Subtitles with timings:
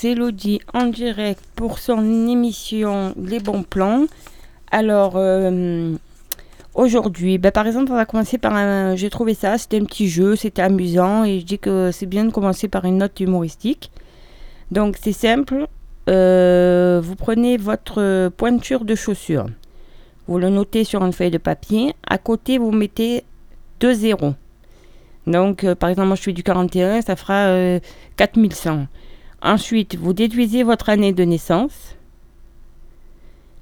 [0.00, 4.06] c'est Elodie en direct pour son émission Les bons plans.
[4.70, 5.94] Alors, euh,
[6.74, 8.96] aujourd'hui, ben, par exemple, on va commencer par un.
[8.96, 12.24] J'ai trouvé ça, c'était un petit jeu, c'était amusant et je dis que c'est bien
[12.24, 13.90] de commencer par une note humoristique.
[14.70, 15.66] Donc, c'est simple.
[16.08, 19.48] Euh, vous prenez votre pointure de chaussure.
[20.28, 21.94] Vous le notez sur une feuille de papier.
[22.08, 23.22] À côté, vous mettez
[23.80, 24.32] deux zéros.
[25.26, 27.78] Donc, euh, par exemple, moi je suis du 41, ça fera
[28.16, 28.86] 4100.
[29.42, 31.96] Ensuite, vous déduisez votre année de naissance.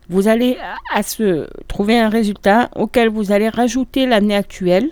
[0.08, 0.56] Vous allez
[0.92, 4.90] à se trouver un résultat auquel vous allez rajouter l'année actuelle.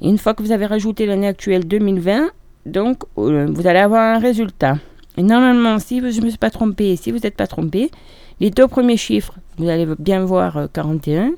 [0.00, 2.30] une fois que vous avez rajouté l'année actuelle 2020,
[2.66, 4.78] donc euh, vous allez avoir un résultat.
[5.16, 7.90] Et normalement, si je ne me suis pas trompé, si vous n'êtes pas trompé,
[8.38, 11.22] les deux premiers chiffres, vous allez bien voir 41.
[11.22, 11.30] Euh,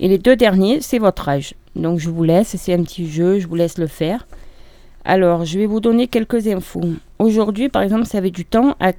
[0.00, 1.54] et les deux derniers, c'est votre âge.
[1.76, 4.26] Donc je vous laisse, c'est un petit jeu, je vous laisse le faire.
[5.08, 6.84] Alors, je vais vous donner quelques infos.
[7.18, 8.92] Aujourd'hui, par exemple, ça avait du temps à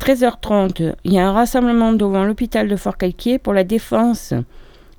[0.00, 0.94] 13h30.
[1.04, 4.34] Il y a un rassemblement devant l'hôpital de Fort-Calquier pour la défense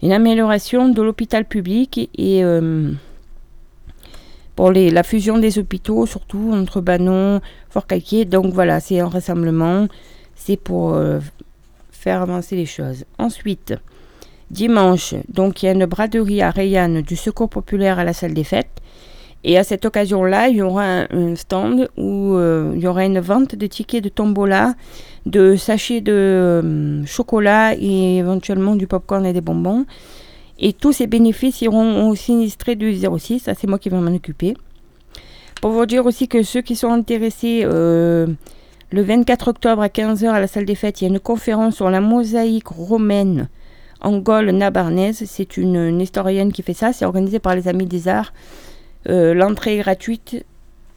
[0.02, 2.94] et l'amélioration de l'hôpital public et euh,
[4.56, 8.24] pour la fusion des hôpitaux, surtout entre Banon, Fort-Calquier.
[8.24, 9.90] Donc voilà, c'est un rassemblement.
[10.36, 11.20] C'est pour euh,
[11.92, 13.04] faire avancer les choses.
[13.18, 13.74] Ensuite,
[14.52, 18.34] dimanche, donc il y a une braderie à Rayanne du Secours populaire à la salle
[18.34, 18.81] des fêtes.
[19.44, 23.20] Et à cette occasion-là, il y aura un, stand où euh, il y aura une
[23.20, 24.76] vente de tickets de tombola,
[25.26, 29.86] de sachets de euh, chocolat et éventuellement du popcorn et des bonbons.
[30.60, 33.40] Et tous ces bénéfices iront au sinistré du 06.
[33.40, 34.56] Ça, c'est moi qui vais m'en occuper.
[35.60, 38.28] Pour vous dire aussi que ceux qui sont intéressés, euh,
[38.92, 41.76] le 24 octobre à 15h à la salle des fêtes, il y a une conférence
[41.76, 43.50] sur la mosaïque romaine
[44.02, 45.24] en Gaule nabarnaise.
[45.26, 46.94] C'est une historienne qui fait ça.
[46.94, 48.32] C'est organisé par les Amis des Arts.
[49.10, 50.46] Euh, l'entrée est gratuite.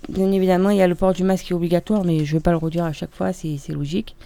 [0.09, 2.39] Bien évidemment, il y a le port du masque qui est obligatoire, mais je ne
[2.39, 4.17] vais pas le redire à chaque fois, c'est logique.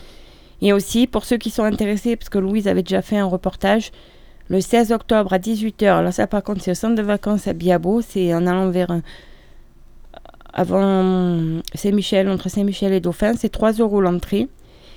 [0.60, 3.92] Et aussi, pour ceux qui sont intéressés, parce que Louise avait déjà fait un reportage,
[4.48, 7.52] le 16 octobre à 18h, là ça par contre c'est au centre de vacances à
[7.52, 8.90] Biabo, c'est en allant vers
[10.52, 14.48] avant Saint-Michel, entre Saint-Michel et Dauphin, c'est 3 euros l'entrée.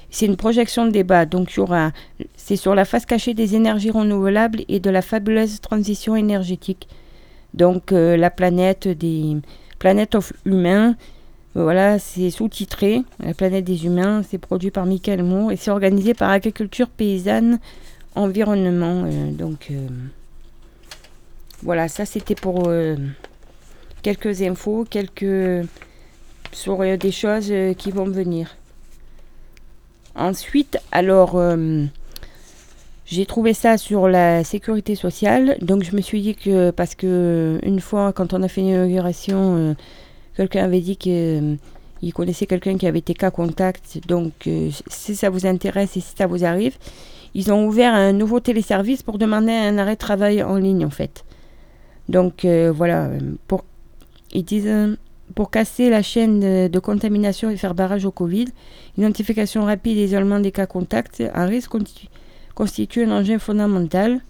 [0.09, 1.91] C'est une projection de débat, donc il aura,
[2.35, 6.88] c'est sur la face cachée des énergies renouvelables et de la fabuleuse transition énergétique.
[7.53, 9.38] Donc euh, la planète des
[9.79, 10.95] planètes of humains,
[11.53, 13.03] voilà, c'est sous-titré.
[13.19, 17.59] La planète des humains, c'est produit par Michael Moore et c'est organisé par Agriculture Paysanne
[18.16, 19.03] Environnement.
[19.06, 19.88] Euh, donc euh,
[21.63, 22.72] voilà, ça c'était pour
[24.01, 25.68] quelques infos, quelques
[26.51, 28.57] sur des choses qui vont venir.
[30.16, 31.39] Ensuite, alors
[33.11, 37.59] j'ai trouvé ça sur la sécurité sociale, donc je me suis dit que parce que
[37.61, 39.73] une fois quand on a fait une inauguration, euh,
[40.38, 44.00] quelqu'un avait dit qu'il euh, connaissait quelqu'un qui avait été cas contact.
[44.07, 46.77] Donc euh, si ça vous intéresse et si ça vous arrive,
[47.33, 50.89] ils ont ouvert un nouveau téléservice pour demander un arrêt de travail en ligne en
[50.89, 51.25] fait.
[52.07, 53.09] Donc voilà,
[54.31, 54.97] ils disent
[55.35, 58.47] pour casser la chaîne de, de, contamination et faire barrage au Covid,
[58.97, 62.07] identification rapide et isolement des cas contacts, un risque continu
[62.53, 64.22] constitue un enjeu fondamental.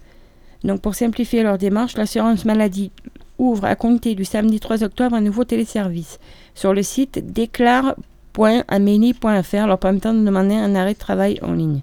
[0.64, 2.92] Donc pour simplifier leur démarche, l'assurance maladie
[3.38, 6.20] ouvre à compter du samedi 3 octobre un nouveau téléservice
[6.54, 11.82] sur le site déclare.amélie.fr leur permettant de demander un arrêt de travail en ligne.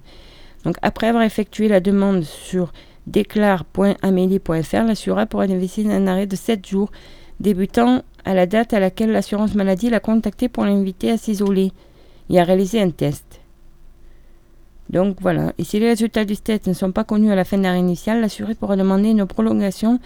[0.64, 2.72] Donc après avoir effectué la demande sur
[3.06, 6.90] déclare.amélie.fr, l'assureur pourra investir un arrêt de 7 jours
[7.40, 11.72] débutant à la date à laquelle l'assurance maladie l'a contacté pour l'inviter à s'isoler
[12.28, 13.39] et à réaliser un test.
[14.90, 15.52] Donc voilà.
[15.58, 17.78] Et si les résultats du test ne sont pas connus à la fin de l'arrêt
[17.78, 20.00] initiale, l'assuré pourra demander une prolongation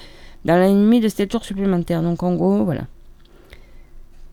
[0.45, 2.03] dans limite de 7 jours supplémentaires.
[2.03, 2.83] Donc en gros, voilà.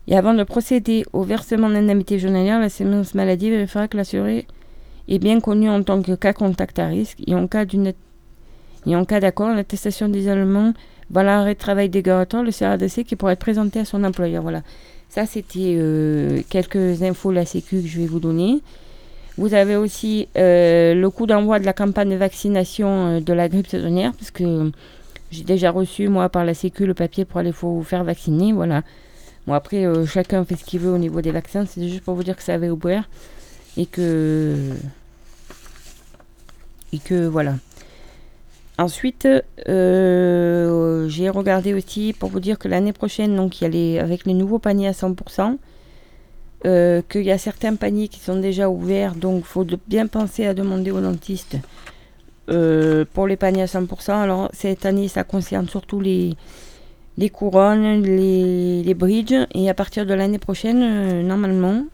[0.08, 4.46] Et avant de procéder au versement d'indemnité journalière, la séance maladie vérifiera que l'assuré
[5.08, 7.64] est bien connu en tant que cas contact à risque et en cas
[8.86, 10.74] en cas d'accord, l'attestation d'isolement
[11.10, 14.42] va l'arrêt de travail dérogatoire, le CRDC qui pourrait être présenté à son employeur.
[14.42, 14.62] Voilà.
[15.08, 18.60] Ça, c'était euh, quelques infos de la Sécu que je vais vous donner.
[19.38, 23.48] Vous avez aussi euh, le coup d'envoi de la campagne de vaccination euh, de la
[23.48, 24.70] grippe saisonnière, parce que
[25.30, 28.52] j'ai déjà reçu, moi, par la Sécu, le papier pour aller vous faire vacciner.
[28.52, 28.82] Voilà.
[29.46, 31.64] Bon, après, euh, chacun fait ce qu'il veut au niveau des vaccins.
[31.64, 33.08] C'est juste pour vous dire que ça avait ouvert.
[33.78, 34.54] Et que.
[36.92, 37.54] Et que voilà.
[38.76, 39.26] Ensuite,
[39.66, 44.26] j'ai regardé aussi pour vous dire que l'année prochaine, donc, il y a les, avec
[44.26, 45.56] les nouveaux paniers à 100%,
[46.64, 50.46] euh, qu'il y a certains paniers qui sont déjà ouverts, donc il faut bien penser
[50.46, 51.56] à demander au dentiste
[52.50, 54.12] euh, pour les paniers à 100%.
[54.12, 56.36] Alors cette année, ça concerne surtout les,
[57.18, 61.84] les couronnes, les, les bridges, et à partir de l'année prochaine, euh, normalement,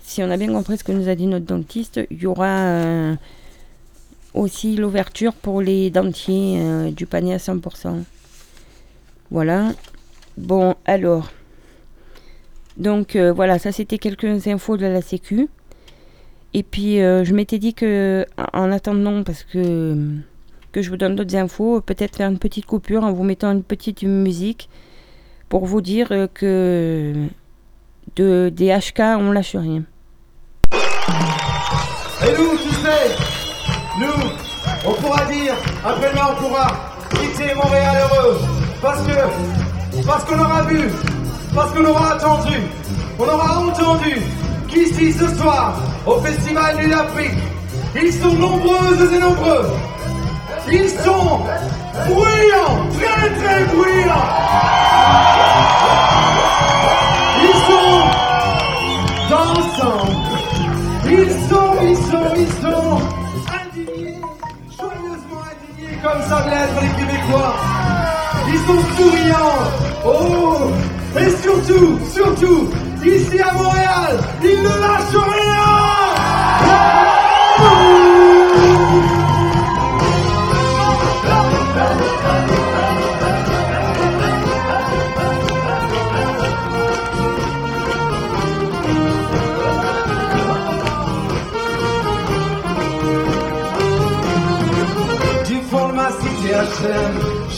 [0.00, 3.14] si on a bien compris ce que nous a dit notre dentiste, il y aura
[4.32, 8.04] aussi l'ouverture pour les dentiers du panier à 100%.
[9.30, 9.72] Voilà.
[10.38, 11.28] Bon, alors.
[12.78, 15.48] Donc voilà, ça c'était quelques infos de la Sécu.
[16.54, 19.96] Et puis je m'étais dit que en attendant, parce que
[20.72, 23.62] que je vous donne d'autres infos, peut-être faire une petite coupure en vous mettant une
[23.62, 24.68] petite musique
[25.48, 27.26] pour vous dire que
[28.16, 29.82] de, des HK, on lâche rien.
[30.72, 33.16] Et nous, tu sais,
[34.00, 34.30] nous,
[34.84, 35.54] on pourra dire,
[35.84, 36.66] après-demain, on pourra
[37.10, 38.38] quitter Montréal heureux.
[38.82, 40.90] Parce que, parce qu'on aura vu,
[41.58, 42.56] parce qu'on aura attendu,
[43.18, 44.14] on aura entendu
[44.68, 45.74] qu'ici ce soir,
[46.06, 47.38] au Festival du Afrique,
[48.00, 49.66] ils sont nombreuses et nombreux
[50.70, 51.40] ils sont
[52.06, 54.28] bruyants, très très bruyants.
[57.42, 58.00] Ils sont
[59.30, 60.06] dansants.
[61.06, 63.00] Ils sont, ils sont, ils sont
[63.58, 64.20] indignés,
[64.76, 67.54] joyeusement indignés comme ça l'être les Québécois.
[68.48, 69.58] Ils sont souriants.
[70.04, 70.70] Oh,
[71.16, 72.68] et surtout, surtout,
[73.04, 75.78] ici à Montréal, ils ne lâchent rien.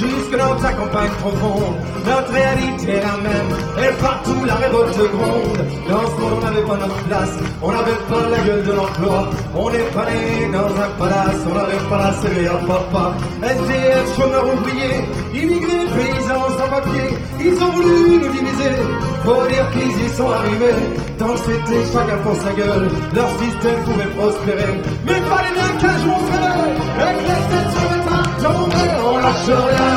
[0.00, 1.76] Jusque dans ta campagne profonde.
[2.06, 3.52] Notre réalité est la même,
[3.84, 5.60] et partout la révolte gronde.
[5.88, 9.18] Dans ce monde, on n'avait pas notre place, on n'avait pas la gueule de l'emploi.
[9.54, 12.10] On n'est pas né dans un palace, on n'avait pas la
[12.54, 13.04] à papa.
[13.42, 15.00] SDF, chômeurs ouvriers,
[15.34, 17.08] immigrés, paysans sans papier,
[17.40, 18.76] ils ont voulu nous diviser.
[19.24, 20.80] Faut dire qu'ils y sont arrivés,
[21.18, 22.88] tant c'était chacun pour sa gueule.
[23.14, 24.72] Leur système pouvait prospérer,
[25.04, 28.09] mais fallait bien qu'un jour on se réveille, que les têtes se
[28.46, 29.92] on lâche rien,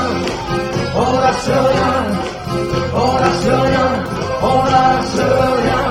[0.95, 1.93] on lâche rien,
[2.95, 3.87] on lâche rien,
[4.41, 5.21] on lâche
[5.63, 5.81] rien,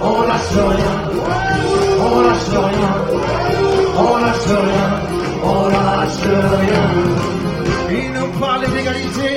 [0.00, 0.94] on lâche rien,
[2.00, 2.94] on lâche rien,
[3.96, 4.90] on lâche rien,
[5.44, 6.26] on lâche
[6.60, 6.86] rien.
[7.90, 9.30] Ils nous parlent d'égalité,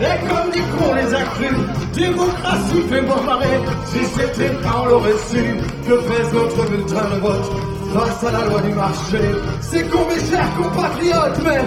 [0.00, 1.58] et comme dit qu'on les a crus,
[1.94, 5.56] démocratie fait moi marrer, si c'était pas on l'aurait su,
[5.86, 9.20] que fait notre bulletin de vote face à la loi du marché.
[9.60, 11.60] C'est qu'on mes chers compatriotes, mais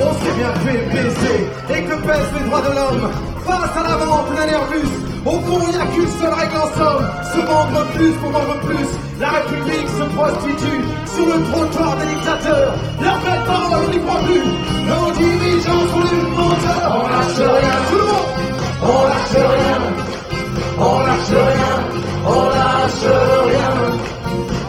[0.00, 1.38] on s'est bien fait baiser
[1.74, 3.10] et que pèsent les droits de l'homme
[3.46, 4.90] face à la vente d'un Airbus?
[5.26, 8.58] Au fond, il n'y a qu'une seule règle en somme, se vendre plus pour vendre
[8.64, 8.86] plus.
[9.20, 10.80] La République se prostitue
[11.14, 12.74] sur le trottoir des dictateurs.
[13.02, 14.44] Leur belle parole, on n'y croit plus.
[14.88, 16.92] Nos dirigeants sont des menteurs.
[16.96, 18.30] On lâche rien, tout le monde.
[18.82, 19.78] On lâche rien.
[20.78, 21.74] On lâche rien.
[22.26, 23.04] On lâche
[23.44, 23.89] rien.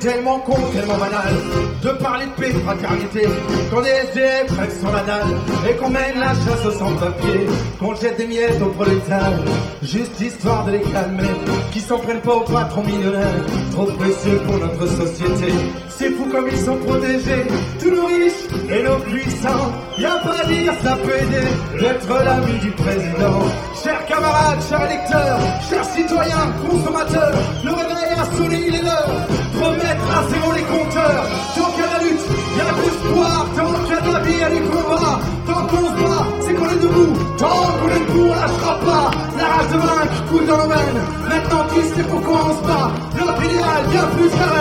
[0.00, 1.34] Tellement con, tellement banal
[1.82, 3.28] de parler de paix, de fraternité,
[3.70, 5.36] quand des sur la dalle
[5.68, 7.46] et qu'on mène la chasse au sans-papier,
[7.78, 9.38] qu'on jette des miettes aux prolétaires,
[9.82, 11.24] juste histoire de les calmer,
[11.72, 15.52] qui s'en prennent pas aux patrons millionnaires, trop précieux pour notre société.
[15.88, 17.46] C'est fou comme ils sont protégés,
[17.80, 19.72] tous nos riches et nos puissants.
[19.98, 21.46] Y a pas à dire, ça peut aider
[21.80, 23.40] d'être l'ami du président.
[23.82, 27.34] Chers camarades, chers électeurs, chers citoyens, consommateurs,
[27.64, 29.28] le réveil a sonné, il est l'heure
[29.62, 31.24] remettre à zéro les compteurs.
[31.54, 33.46] Tant qu'il y a la lutte, il y a l'espoir.
[33.56, 35.14] Tant qu'il y a de la vie, il y a du combat.
[35.46, 37.12] Tant qu'on se bat, c'est qu'on est debout.
[37.38, 39.10] Tant qu'on est debout, on lâchera pas.
[39.38, 41.00] La rage de vaincre coule dans nos veines.
[41.28, 42.90] Maintenant, qui sait pourquoi on se bat?
[43.18, 44.58] L'homme idéal, bien plus qu'un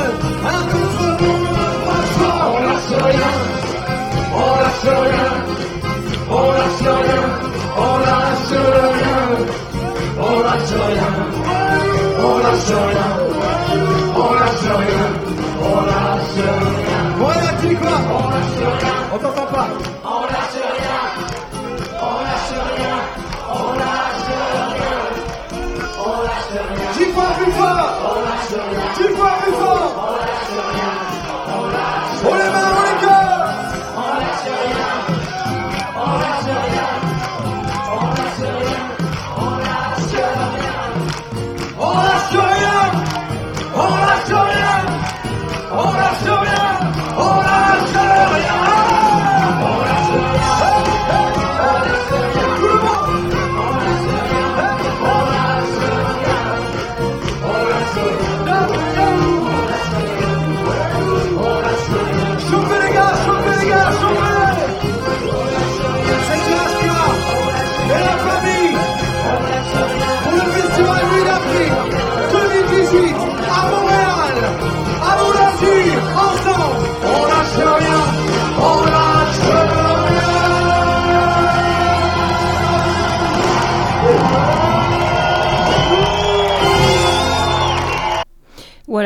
[0.49, 1.57] Un contre nous.
[2.49, 3.33] On lâche rien.
[4.33, 5.29] On lâche rien.
[6.29, 7.23] On lâche rien.
[7.77, 9.21] On lâche rien.
[10.19, 11.11] On lâche rien.
[12.19, 13.96] On lâche rien
[14.57, 15.09] on lâche rien,
[15.61, 17.25] on lâche rien.
[17.25, 18.93] Ouais, là, tu quoi On lâche rien.
[19.13, 19.67] On t'entend pas.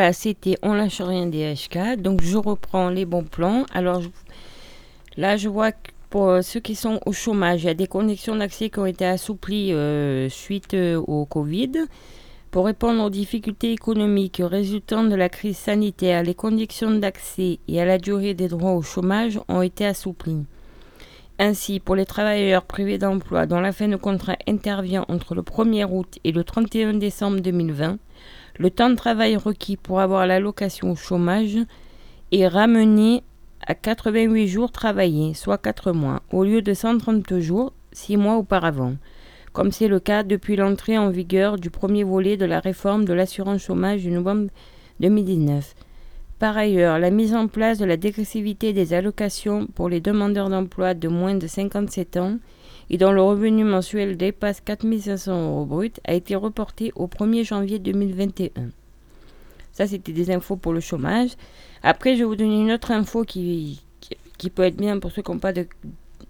[0.01, 2.01] Voilà, c'était On lâche rien des HK.
[2.01, 3.67] Donc je reprends les bons plans.
[3.71, 4.01] Alors
[5.15, 8.35] là, je vois que pour ceux qui sont au chômage, il y a des conditions
[8.35, 11.85] d'accès qui ont été assouplies euh, suite euh, au Covid.
[12.49, 17.85] Pour répondre aux difficultés économiques résultant de la crise sanitaire, les conditions d'accès et à
[17.85, 20.45] la durée des droits au chômage ont été assouplies.
[21.37, 25.85] Ainsi, pour les travailleurs privés d'emploi dont la fin de contrat intervient entre le 1er
[25.85, 27.99] août et le 31 décembre 2020,
[28.61, 31.57] le temps de travail requis pour avoir l'allocation au chômage
[32.31, 33.23] est ramené
[33.65, 38.97] à 88 jours travaillés, soit 4 mois, au lieu de 130 jours, 6 mois auparavant,
[39.51, 43.13] comme c'est le cas depuis l'entrée en vigueur du premier volet de la réforme de
[43.13, 44.51] l'assurance chômage du novembre
[44.99, 45.73] 2019.
[46.37, 50.93] Par ailleurs, la mise en place de la dégressivité des allocations pour les demandeurs d'emploi
[50.93, 52.37] de moins de 57 ans
[52.91, 57.45] et dont le revenu mensuel dépasse 4 500 euros brut a été reportée au 1er
[57.45, 58.51] janvier 2021.
[59.71, 61.29] Ça, c'était des infos pour le chômage.
[61.83, 63.81] Après, je vais vous donner une autre info qui,
[64.37, 65.65] qui, peut être bien pour ceux qui n'ont pas de,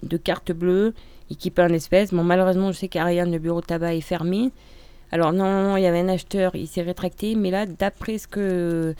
[0.03, 0.94] de, carte bleue
[1.32, 2.13] et qui paient en espèces.
[2.13, 4.51] Bon, malheureusement, je sais qu'Ariane, le bureau de tabac, est fermé.
[5.12, 7.34] Alors, normalement, il y avait un acheteur, il s'est rétracté.
[7.34, 8.94] Mais là, d'après ce que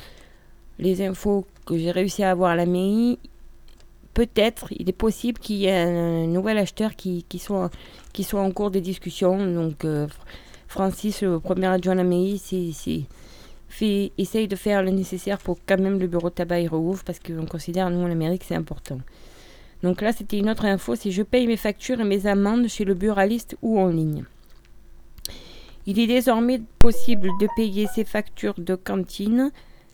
[0.80, 3.20] les infos que j'ai réussi à avoir à la mairie,
[4.14, 7.70] peut-être, il est possible qu'il y ait un, nouvel acheteur qui, qui, soit,
[8.14, 9.38] qui soit en cours de discussion.
[9.54, 10.08] Donc, euh,
[10.68, 12.42] Francis, le premier adjoint à la mairie,
[14.18, 17.46] essaye de faire le nécessaire pour quand même le bureau de tabac rouvre parce qu'on
[17.46, 19.00] considère, nous, en Amérique, c'est important.
[19.84, 22.86] Donc là, c'était une autre info, c'est je paye mes factures et mes amendes chez
[22.86, 24.26] le buraliste ou en ligne.
[25.88, 29.52] Il est désormais possible de payer ses factures de cantine,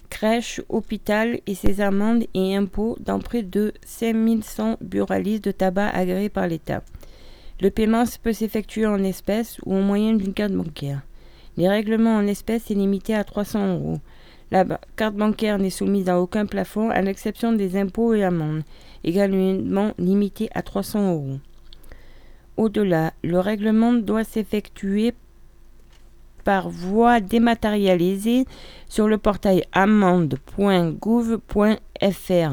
[0.10, 6.30] crèche, hôpital et ses amendes et impôts dans près de 5100 buralistes de tabac agréés
[6.30, 6.84] par l'État.
[7.60, 11.02] Le paiement peut s'effectuer en espèces ou au moyen d'une carte bancaire.
[11.58, 14.00] Les règlements en espèces sont limités à 300 euros.
[14.52, 14.64] La
[14.96, 18.64] carte bancaire n'est soumise à aucun plafond à l'exception des impôts et amendes,
[19.04, 21.40] également limités à 300 euros.
[22.58, 25.14] Au-delà, le règlement doit s'effectuer
[26.48, 28.46] par voie dématérialisée
[28.88, 32.52] sur le portail amende.gouv.fr.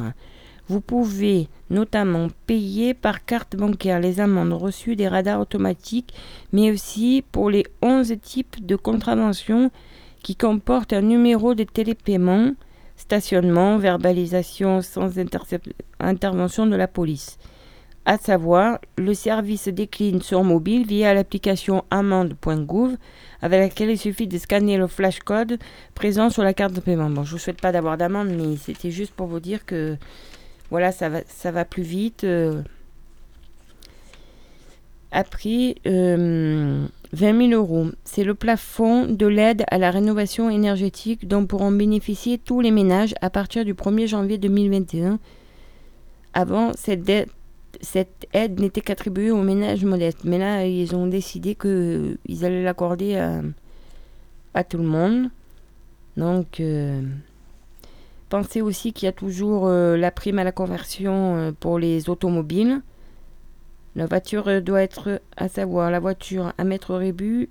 [0.66, 6.12] Vous pouvez notamment payer par carte bancaire les amendes reçues des radars automatiques,
[6.52, 9.70] mais aussi pour les 11 types de contraventions
[10.24, 12.50] qui comportent un numéro de télépaiement,
[12.96, 15.20] stationnement, verbalisation sans
[16.00, 17.38] intervention de la police.
[18.06, 22.96] À savoir, le service décline sur mobile via l'application amende.gouv
[23.40, 25.58] avec laquelle il suffit de scanner le flash code
[25.94, 27.08] présent sur la carte de paiement.
[27.08, 29.96] Bon, je ne vous souhaite pas d'avoir d'amende, mais c'était juste pour vous dire que
[30.70, 32.24] voilà, ça va, ça va plus vite.
[32.24, 32.62] Euh.
[35.10, 41.46] Après, 20 euh, 000 euros, c'est le plafond de l'aide à la rénovation énergétique dont
[41.46, 45.20] pourront bénéficier tous les ménages à partir du 1er janvier 2021.
[46.34, 47.04] Avant, cette,
[47.80, 50.24] cette aide n'était qu'attribuée aux ménages modestes.
[50.24, 53.16] Mais là, ils ont décidé qu'ils allaient l'accorder
[54.54, 55.30] à, tout le monde.
[56.16, 57.02] Donc, euh,
[58.34, 62.08] Pensez aussi qu'il y a toujours euh, la prime à la conversion euh, pour les
[62.08, 62.80] automobiles.
[63.94, 67.48] La voiture doit être, à savoir la voiture à mettre rébut,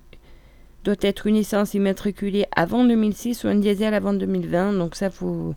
[0.84, 4.74] doit être une essence immatriculée avant 2006 ou un diesel avant 2020.
[4.74, 5.56] Donc ça, faut,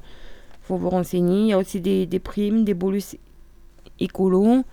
[0.62, 1.40] faut vous renseigner.
[1.40, 3.16] Il y a aussi des, primes, des bonus
[4.00, 4.64] écolos.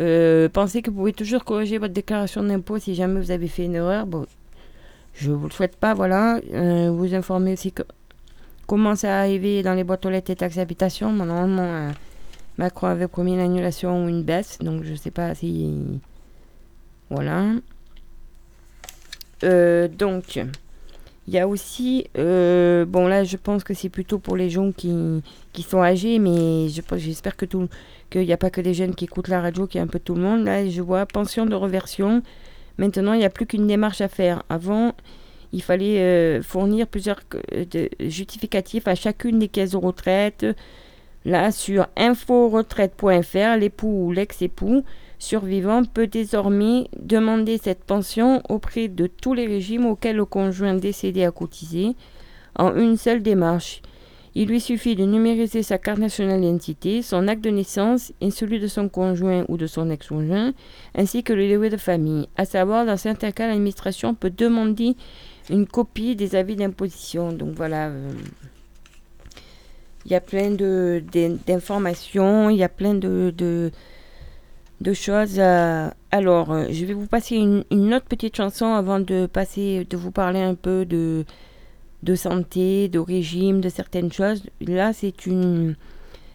[0.00, 3.64] Euh, pensez que vous pouvez toujours corriger votre déclaration d'impôt si jamais vous avez fait
[3.64, 4.06] une erreur.
[4.06, 4.26] Bon,
[5.14, 6.40] je ne vous le souhaite pas, voilà.
[6.90, 7.82] vous informez aussi que
[8.66, 11.12] commence à arriver dans les boîtes aux lettres et taxes d'habitation.
[11.12, 11.90] Normalement, euh,
[12.58, 16.00] Macron avait promis une annulation ou une baisse, donc je ne sais pas si.
[17.10, 17.44] Voilà.
[19.42, 20.40] Euh, donc,
[21.26, 22.06] il y a aussi.
[22.18, 24.92] Euh, bon, là, je pense que c'est plutôt pour les gens qui,
[25.52, 27.68] qui sont âgés, mais j'espère que tout
[28.10, 29.88] qu'il n'y a pas que des jeunes qui écoutent la radio, qu'il y a un
[29.88, 30.44] peu tout le monde.
[30.44, 32.22] Là, je vois pension de reversion.
[32.78, 34.42] Maintenant, il n'y a plus qu'une démarche à faire.
[34.48, 34.94] Avant,
[35.52, 37.20] il fallait euh, fournir plusieurs
[37.54, 40.46] euh, justificatifs à chacune des caisses de retraite.
[41.24, 44.84] Là, sur inforetraite.fr, l'époux ou l'ex-époux
[45.24, 51.24] survivant peut désormais demander cette pension auprès de tous les régimes auxquels le conjoint décédé
[51.24, 51.96] a cotisé
[52.56, 53.82] en une seule démarche.
[54.36, 58.58] Il lui suffit de numériser sa carte nationale d'identité, son acte de naissance et celui
[58.58, 60.52] de son conjoint ou de son ex-conjoint,
[60.96, 62.28] ainsi que le livret de famille.
[62.36, 64.96] À savoir, dans certains cas, l'administration peut demander
[65.50, 67.32] une copie des avis d'imposition.
[67.32, 67.92] Donc voilà,
[70.04, 71.02] il y a plein de,
[71.46, 73.70] d'informations, il y a plein de, de,
[74.92, 75.38] choses.
[75.38, 80.10] alors, euh, je vais vous passer une, autre petite chanson avant de passer, de vous
[80.10, 81.24] parler un peu de,
[82.02, 84.42] de santé, de régime, de certaines choses.
[84.60, 85.76] Là, c'est une,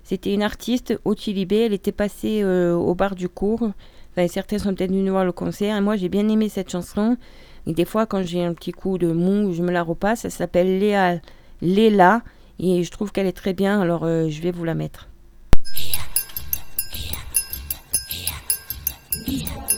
[0.10, 3.70] c'était une artiste, Otilibé, elle était passée euh, au bar du cours.
[4.12, 5.78] Enfin, certains sont peut-être venus voir le concert.
[5.78, 7.16] Et moi, j'ai bien aimé cette chanson.
[7.68, 10.22] Et des fois, quand j'ai un petit coup de mou, je me la repasse.
[10.22, 11.20] Ça s'appelle Léa,
[11.62, 12.24] Léla.
[12.58, 13.80] Et je trouve qu'elle est très bien.
[13.80, 15.09] Alors, euh, je vais vous la mettre.
[19.30, 19.70] Donc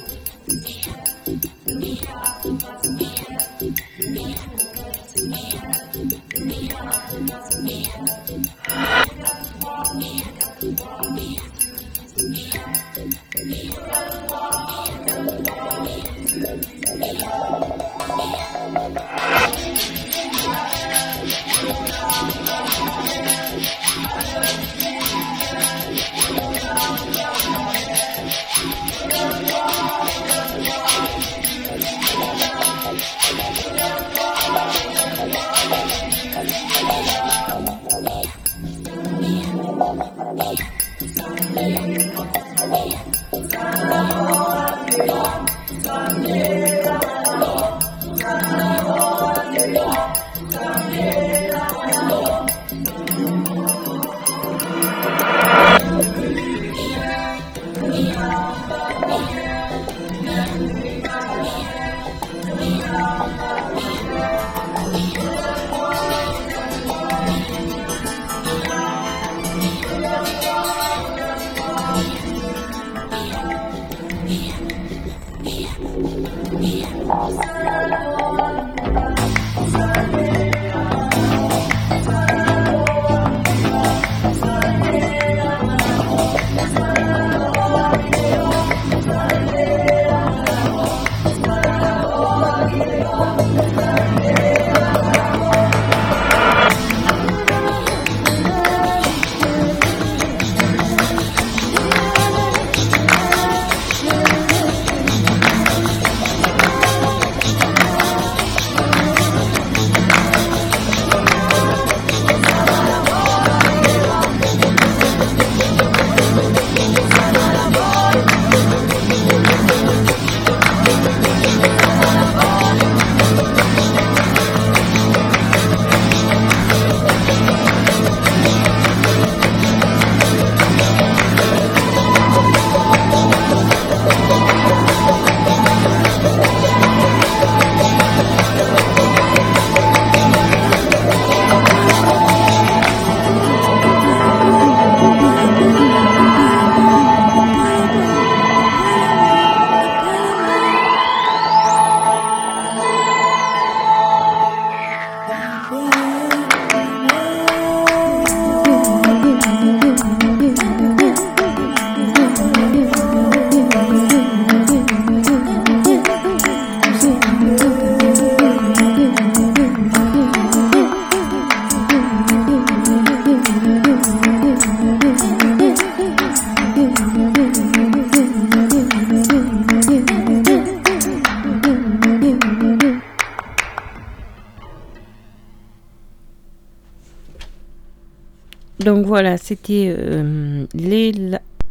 [189.12, 191.12] voilà, c'était euh, les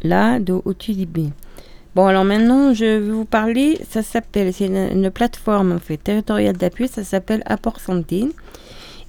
[0.03, 1.31] la de Otulibé.
[1.95, 6.59] Bon, alors maintenant, je vais vous parler, ça s'appelle, c'est une, plateforme en fait, territoriale
[6.59, 8.27] d'appui, ça s'appelle Apport Santé.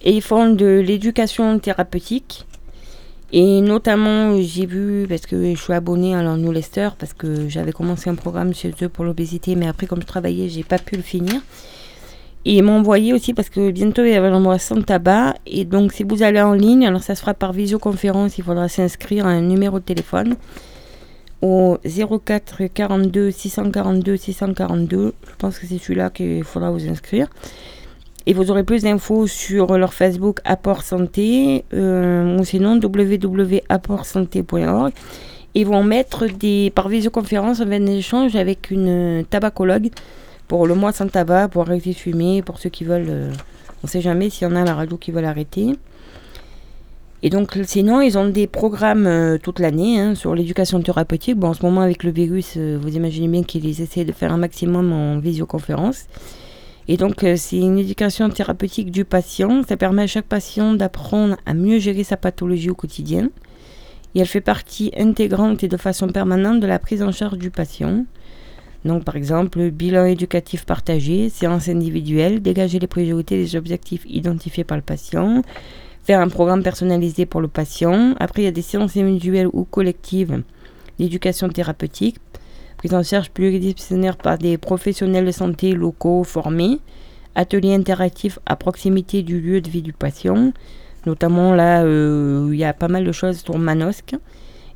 [0.03, 2.45] Et ils font de l'éducation thérapeutique.
[3.33, 7.73] Et notamment, j'ai vu, parce que je suis abonnée à leur newsletter, parce que j'avais
[7.73, 10.95] commencé un programme chez eux pour l'obésité, mais après, comme je travaillais, j'ai pas pu
[10.95, 11.41] le finir.
[12.43, 15.35] Et envoyé aussi parce que bientôt il y avait l'embrassement de tabac.
[15.45, 18.67] Et donc si vous allez en ligne, alors ça se fera par visioconférence, il faudra
[18.67, 20.35] s'inscrire à un numéro de téléphone
[21.41, 25.13] au 04 42 642 642.
[25.23, 27.27] Je pense que c'est celui-là qu'il faudra vous inscrire.
[28.27, 34.91] Et vous aurez plus d'infos sur leur Facebook Apport Santé euh, ou sinon www.apportsanté.org.
[35.53, 39.89] Ils vont mettre des, par visioconférence un échange avec une tabacologue
[40.51, 43.07] pour le mois sans tabac, pour arrêter de fumer, pour ceux qui veulent.
[43.07, 43.31] Euh,
[43.83, 45.77] on ne sait jamais s'il y en a à la radio qui veulent arrêter.
[47.23, 51.37] Et donc, sinon, ils ont des programmes euh, toute l'année hein, sur l'éducation thérapeutique.
[51.37, 54.33] Bon, en ce moment, avec le virus, euh, vous imaginez bien qu'ils essaient de faire
[54.33, 56.07] un maximum en visioconférence.
[56.89, 59.63] Et donc, c'est une éducation thérapeutique du patient.
[59.65, 63.29] Ça permet à chaque patient d'apprendre à mieux gérer sa pathologie au quotidien.
[64.15, 67.51] Et elle fait partie intégrante et de façon permanente de la prise en charge du
[67.51, 68.03] patient.
[68.83, 74.77] Donc, par exemple, bilan éducatif partagé, séance individuelle, dégager les priorités les objectifs identifiés par
[74.77, 75.43] le patient,
[76.03, 78.15] faire un programme personnalisé pour le patient.
[78.19, 80.41] Après, il y a des séances individuelles ou collectives
[80.97, 82.17] d'éducation thérapeutique,
[82.77, 86.79] prise en charge pluridisciplinaire par des professionnels de santé locaux formés,
[87.35, 90.53] ateliers interactifs à proximité du lieu de vie du patient,
[91.05, 94.15] notamment là, euh, il y a pas mal de choses sur Manosque.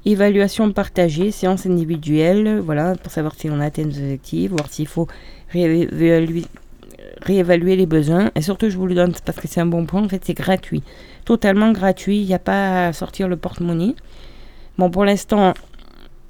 [0.07, 5.07] Évaluation partagée, séance individuelle, voilà, pour savoir si on atteint nos objectifs, voir s'il faut
[5.51, 6.45] réévaluer,
[7.75, 8.29] les besoins.
[8.35, 10.35] Et surtout, je vous le donne parce que c'est un bon point, en fait, c'est
[10.35, 10.83] gratuit.
[11.25, 13.95] Totalement gratuit, il n'y a pas à sortir le porte-monnaie.
[14.77, 15.55] Bon, pour l'instant,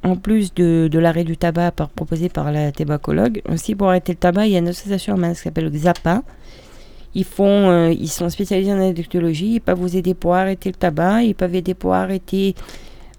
[0.03, 4.45] en plus de, l'arrêt du tabac proposé par la tébacologue, aussi pour arrêter le tabac,
[4.45, 6.21] il y a une association qui s'appelle XAPA.
[7.13, 10.75] Ils, font, euh, ils sont spécialisés en addictologie, ils peuvent vous aider pour arrêter le
[10.75, 12.55] tabac, ils peuvent aider pour arrêter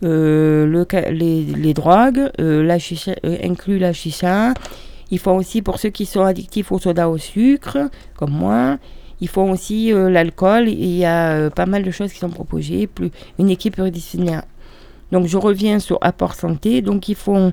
[0.02, 4.54] le, les, drogues, euh, la chicha, euh, inclut la chicha.
[5.10, 7.78] Ils font aussi pour ceux qui sont addictifs au soda au sucre,
[8.16, 8.78] comme moi.
[9.20, 10.68] Ils font aussi l'alcool.
[10.68, 12.86] Il y a pas mal de choses qui sont proposées.
[12.86, 14.42] Plus une équipe pluridisciplinaire.
[15.12, 16.82] Donc je reviens sur apport santé.
[16.82, 17.52] Donc ils font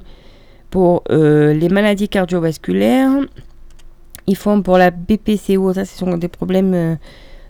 [0.71, 3.11] pour les maladies cardiovasculaires.
[4.27, 6.97] Ils font pour la BPCO, ça ce sont des problèmes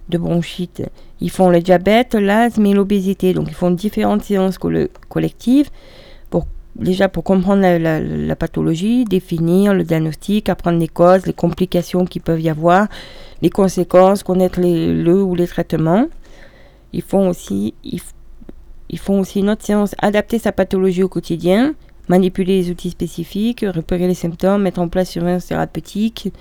[0.09, 0.83] de bronchite.
[1.21, 3.33] Ils font le diabète, l'asthme et l'obésité.
[3.33, 5.69] Donc ils font différentes séances collectives
[6.29, 12.19] pour déjà pour comprendre la, pathologie, définir le diagnostic, apprendre les causes, les complications qui
[12.19, 12.87] peuvent y avoir,
[13.41, 16.07] les conséquences, connaître le ou les traitements.
[16.91, 21.73] Ils font aussi ils, font aussi une autre séance adapter sa pathologie au quotidien,
[22.09, 26.31] manipuler les outils spécifiques, repérer les symptômes, mettre en place une surveillance thérapeutique,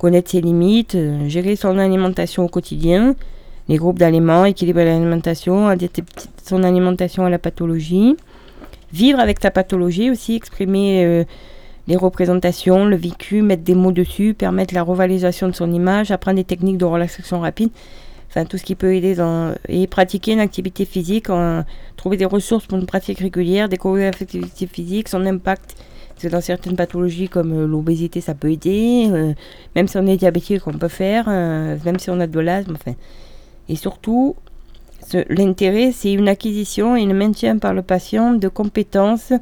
[0.00, 3.14] connaître ses limites, euh, gérer son alimentation au quotidien,
[3.68, 6.02] les groupes d'aliments, équilibrer l'alimentation, adapter
[6.42, 8.16] son alimentation à la pathologie,
[8.94, 11.24] vivre avec sa pathologie aussi, exprimer euh,
[11.86, 16.36] les représentations, le vécu, mettre des mots dessus, permettre la revalorisation de son image, apprendre
[16.36, 17.70] des techniques de relaxation rapide,
[18.30, 21.26] enfin tout ce qui peut aider dans et pratiquer une activité physique,
[21.96, 25.76] trouver des ressources pour une pratique régulière, découvrir l'activité physique, son impact
[26.20, 29.08] parce dans certaines pathologies comme euh, l'obésité, ça peut aider.
[29.10, 29.32] Euh,
[29.74, 31.26] même si on est diabétique, on peut faire.
[31.28, 32.74] Euh, même si on a de l'asthme.
[32.74, 32.94] Enfin.
[33.68, 34.36] Et surtout,
[35.28, 39.32] l'intérêt, c'est une acquisition et le maintien par le patient de compétences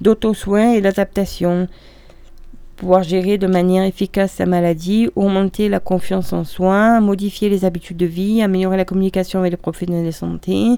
[0.00, 1.66] d'auto-soin et d'adaptation.
[2.76, 7.96] Pouvoir gérer de manière efficace sa maladie, augmenter la confiance en soi, modifier les habitudes
[7.96, 10.76] de vie, améliorer la communication avec les professionnels de santé,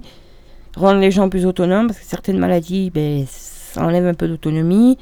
[0.75, 4.97] rendre les gens plus autonomes, parce que certaines maladies, ben, ça enlève un peu d'autonomie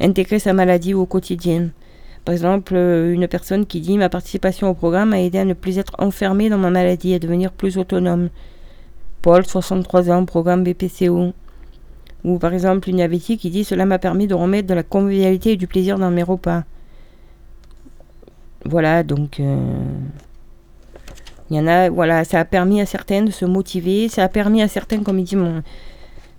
[0.00, 1.70] intégrer sa maladie au quotidien.
[2.24, 5.52] Par exemple, euh, une personne qui dit ma participation au programme a aidé à ne
[5.52, 8.30] plus être enfermée dans ma maladie, à devenir plus autonome.
[9.20, 11.32] Paul, 63 ans, programme BPCO.
[12.24, 15.52] Ou par exemple, une diabétique qui dit cela m'a permis de remettre de la convivialité
[15.52, 16.64] et du plaisir dans mes repas.
[18.64, 19.56] Voilà, donc euh,
[21.50, 24.28] il y en a, voilà, ça a permis à certains de se motiver, ça a
[24.28, 25.62] permis à certains, comme il dit mon,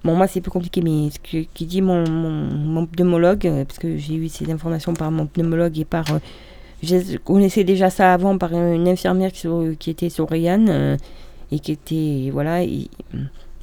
[0.05, 3.97] Bon, moi, c'est plus compliqué, mais ce que, qui dit mon, pneumologue, euh, parce que
[3.97, 6.05] j'ai eu ces informations par mon pneumologue et par.
[6.11, 6.19] Euh,
[6.83, 10.97] je connaissais déjà ça avant par une infirmière qui, était sur euh,
[11.51, 12.29] et qui était.
[12.31, 12.59] Voilà,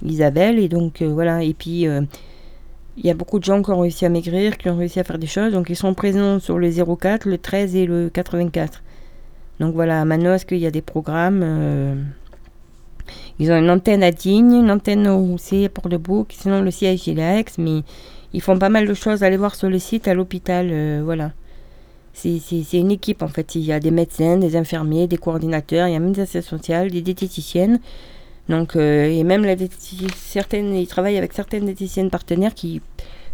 [0.04, 0.58] Isabelle.
[0.58, 1.44] Et donc, voilà.
[1.44, 1.82] Et puis.
[1.82, 5.04] il y a beaucoup de gens qui ont réussi à maigrir, qui ont réussi à
[5.04, 5.52] faire des choses.
[5.52, 8.82] Donc, ils sont présents sur le 04, le 13 et le 84.
[9.60, 12.04] Donc, voilà, à Manosque, il y a des programmes.
[13.42, 15.36] Ils ont une antenne à Digne, une antenne au
[15.74, 17.82] pour le Bouc, sinon le siège est à Aix, mais
[18.32, 19.24] ils font pas mal de choses.
[19.24, 21.32] Allez voir sur le site à l'hôpital, euh, voilà.
[22.12, 22.38] C'est
[22.74, 23.56] une équipe en fait.
[23.56, 26.56] Il y a des médecins, des infirmiers, des coordinateurs, il y a même des assistants
[26.56, 27.80] sociales, des diététiciennes.
[28.48, 29.44] Donc, euh, et même
[30.14, 32.80] certaines, ils travaillent avec certaines diététiciennes partenaires qui,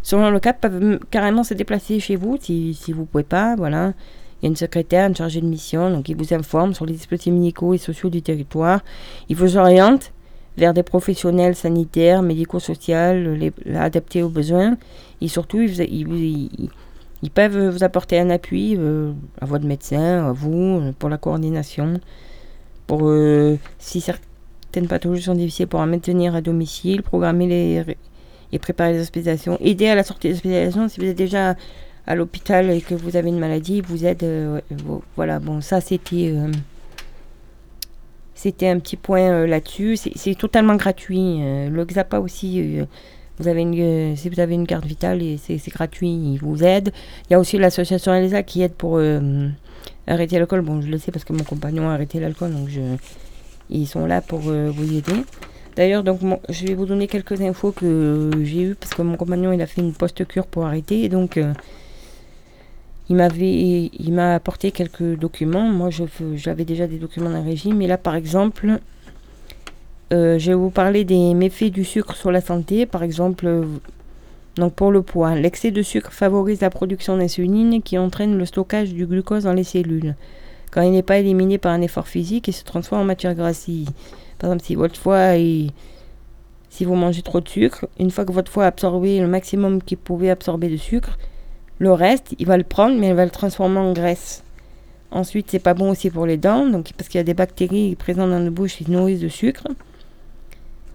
[0.01, 3.57] selon le cas, peuvent carrément se déplacer chez vous si, si vous pouvez pas.
[3.57, 3.93] Voilà.
[4.41, 6.93] Il y a une secrétaire, une chargée de mission, donc il vous informe sur les
[6.93, 8.81] dispositifs médicaux et sociaux du territoire.
[9.29, 10.13] Il vous oriente
[10.57, 12.95] vers des professionnels sanitaires, médico-sociaux,
[13.75, 14.77] adaptés aux besoins.
[15.21, 21.09] Et surtout, ils, peuvent vous apporter un appui euh, à votre médecin, à vous, pour
[21.09, 22.01] la coordination.
[22.87, 27.97] Pour, euh, si certaines pathologies sont difficiles, pour en maintenir à domicile, programmer les,
[28.53, 31.55] et préparer les hospitalisations, aider à la sortie des hospitalisations si vous êtes déjà
[32.09, 34.25] à l'hôpital et que vous avez une maladie, vous aide.
[34.25, 34.61] Euh,
[35.15, 36.33] voilà, bon, ça c'était.
[36.35, 36.51] Euh,
[38.35, 39.97] c'était un petit point euh, là-dessus.
[39.97, 41.41] C'est totalement gratuit.
[41.43, 42.79] le XAPA aussi,
[43.39, 46.93] vous avez une, si vous avez une carte vitale, c'est gratuit, il vous aide.
[47.29, 49.01] Il y a aussi l'association ELSA qui aide pour
[50.07, 50.61] arrêter l'alcool.
[50.63, 52.69] Bon, je le sais parce que mon compagnon a arrêté l'alcool, donc
[53.71, 55.25] ils sont là pour vous aider.
[55.75, 59.53] D'ailleurs, donc je vais vous donner quelques infos que j'ai eues parce que mon compagnon
[59.53, 61.03] il a fait une post-cure pour arrêter.
[61.03, 61.41] Et donc,
[63.09, 65.69] il m'avait, il m'a apporté quelques documents.
[65.69, 65.91] Moi,
[66.35, 67.77] j'avais déjà des documents d'un régime.
[67.77, 68.79] Mais là, par exemple,
[70.13, 72.87] euh, je vais vous parler des méfaits du sucre sur la santé.
[72.87, 73.65] Par exemple, euh,
[74.57, 78.93] donc pour le poids, l'excès de sucre favorise la production d'insuline qui entraîne le stockage
[78.93, 80.15] du glucose dans les cellules.
[80.71, 83.67] Quand il n'est pas éliminé par un effort physique, il se transforme en matière grasse.
[84.39, 85.35] Par exemple, si votre foie
[86.71, 89.83] si vous mangez trop de sucre, une fois que votre foie a absorbé le maximum
[89.83, 91.19] qu'il pouvait absorber de sucre,
[91.79, 94.43] le reste, il va le prendre, mais il va le transformer en graisse.
[95.11, 97.95] Ensuite, c'est pas bon aussi pour les dents, donc, parce qu'il y a des bactéries
[97.95, 99.67] présentes dans nos bouche qui nourrissent de sucre.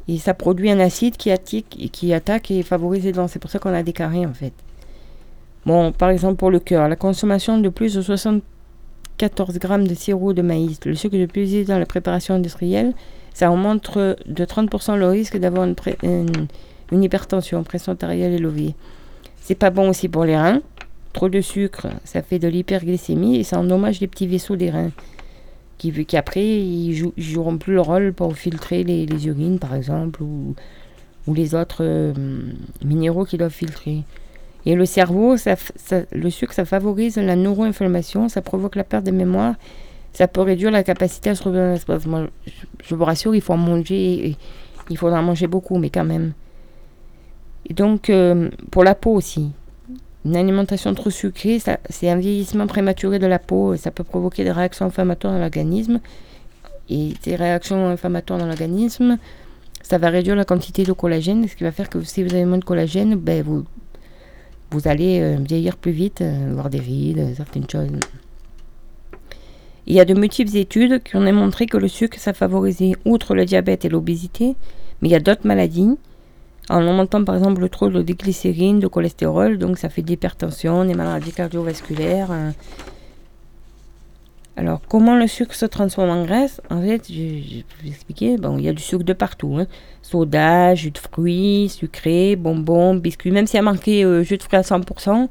[0.08, 3.28] Et ça produit un acide qui, et qui attaque et favorise les dents.
[3.28, 4.54] C'est pour ça qu'on a des caries en fait.
[5.66, 10.34] Bon, par exemple pour le cœur, la consommation de plus de 74 grammes de sirop
[10.34, 12.94] de maïs, le sucre de plus dans la préparation industrielle,
[13.34, 16.48] ça augmente de 30% le risque d'avoir une, une,
[16.92, 18.76] une, hypertension, pression artérielle élevée.
[19.40, 20.62] C'est pas bon aussi pour les reins.
[21.14, 24.92] Trop de sucre, ça fait de l'hyperglycémie et ça endommage les petits vaisseaux des reins.
[25.78, 30.56] Qui, qu'après, ils, jou joueront plus le rôle pour filtrer les, urines, par exemple, ou,
[31.28, 32.14] ou les autres euh,
[32.84, 34.04] minéraux qu'ils doivent filtrer.
[34.66, 35.56] Et le cerveau, ça,
[36.12, 39.56] le sucre, ça favorise la neuroinflammation, ça provoque la perte de mémoire,
[40.14, 42.28] ça peut réduire la capacité à se revenir Moi,
[42.84, 44.38] je, vous rassure, il faut en manger,
[44.90, 46.34] il faudra manger beaucoup, mais quand même.
[47.70, 49.52] Et donc, euh, pour la peau aussi.
[50.26, 53.76] Une alimentation trop sucrée, c'est un vieillissement prématuré de la peau.
[53.76, 56.00] Ça peut provoquer des réactions inflammatoires dans l'organisme.
[56.90, 59.18] Et ces réactions inflammatoires dans l'organisme,
[59.82, 62.46] ça va réduire la quantité de collagène, ce qui va faire que si vous avez
[62.46, 63.66] moins de collagène, ben vous,
[64.86, 67.90] allez euh, vieillir plus vite, euh, voir des rides, certaines choses.
[69.86, 73.36] Il y a de multiples études qui ont démontré que le sucre, ça favorisait, outre
[73.36, 74.56] le diabète et l'obésité,
[75.02, 75.98] mais il y a d'autres maladies
[76.70, 80.86] en augmentant par exemple le trop de glycérine, de cholestérol, donc ça fait de l'hypertension,
[80.86, 82.32] des maladies cardiovasculaires.
[82.32, 82.54] Hein.
[84.56, 86.62] Alors, comment le sucre se transforme en graisse?
[86.70, 88.38] En fait, je, vais vous expliquer.
[88.38, 89.58] Bon, il y a du sucre de partout.
[89.58, 89.66] Hein.
[90.04, 93.32] Soda, jus de fruits, sucré, bonbons, biscuits.
[93.32, 95.28] Même s'il y a marqué euh, jus de fruits à 100%,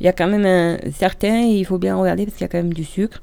[0.00, 2.48] il y a quand même un certain, il faut bien regarder parce qu'il y a
[2.48, 3.22] quand même du sucre.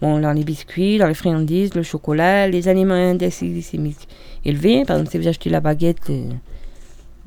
[0.00, 4.06] Bon, dans les biscuits, dans les friandises, le chocolat, les aliments index glycémiques
[4.44, 4.84] élevés.
[4.84, 6.30] Par exemple, si vous achetez la baguette, euh,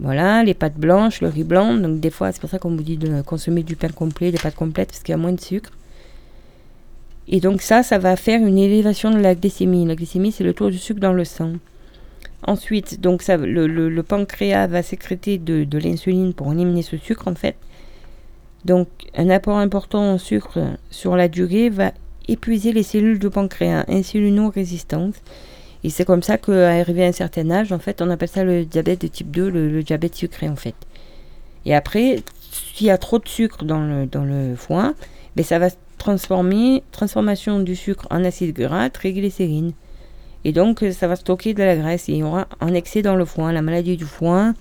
[0.01, 1.75] voilà, les pâtes blanches, le riz blanc.
[1.75, 4.39] Donc des fois, c'est pour ça qu'on vous dit de consommer du pain complet, des
[4.39, 5.69] pâtes complètes, parce qu'il y a moins de sucre.
[7.27, 9.85] Et donc ça, ça va faire une élévation de la glycémie.
[9.85, 11.53] La glycémie, c'est le taux de sucre dans le sang.
[12.47, 17.55] Ensuite, donc ça, le, pancréas va sécréter de, l'insuline pour éliminer ce sucre, en fait.
[18.65, 20.59] Donc un apport important en sucre
[20.89, 21.91] sur la durée va
[22.27, 25.21] épuiser les cellules du pancréas insulino-résistantes
[25.83, 28.43] et c'est comme ça qu'à arriver à un certain âge, en fait, on appelle ça
[28.43, 30.75] le diabète de type 2, le, diabète sucré, en fait.
[31.65, 34.93] Et après, s'il y a trop de sucre dans le, dans le foie,
[35.35, 39.73] ben ça va transformer, transformation du sucre en acide gras, triglycérine.
[40.43, 43.15] Et donc, ça va stocker de la graisse et il y aura un excès dans
[43.15, 44.53] le foie, la maladie du foie.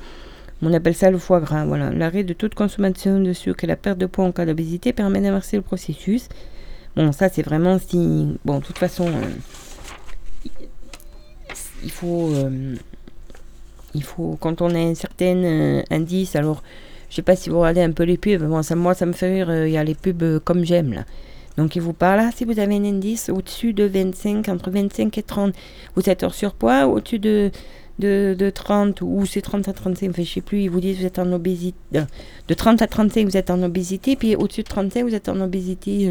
[0.62, 1.64] On appelle ça le foie gras.
[1.64, 1.90] Voilà.
[1.90, 5.20] L'arrêt de toute consommation de sucre et la perte de poids en cas d'obésité permet
[5.22, 6.28] d'inverser le processus.
[6.96, 8.36] Bon, ça, c'est vraiment si.
[8.44, 9.06] Bon, de toute façon.
[9.06, 9.69] Euh,
[11.84, 12.74] il faut, euh,
[13.94, 16.62] il faut quand on a un certain euh, indice, alors
[17.08, 19.12] je sais pas si vous regardez un peu les pubs, bon, ça, moi ça me
[19.12, 21.04] fait rire, euh, il y a les pubs comme j'aime là.
[21.56, 25.18] Donc il vous parle, là, si vous avez un indice au-dessus de 25, entre 25
[25.18, 25.54] et 30,
[25.96, 27.50] vous êtes hors surpoids, au-dessus de,
[27.98, 30.98] de, de, 30, ou c'est 30 à 35, enfin, je sais plus, ils vous disent
[30.98, 34.68] vous êtes en obésité, de 30 à 35 vous êtes en obésité, puis au-dessus de
[34.68, 36.10] 35 vous êtes en obésité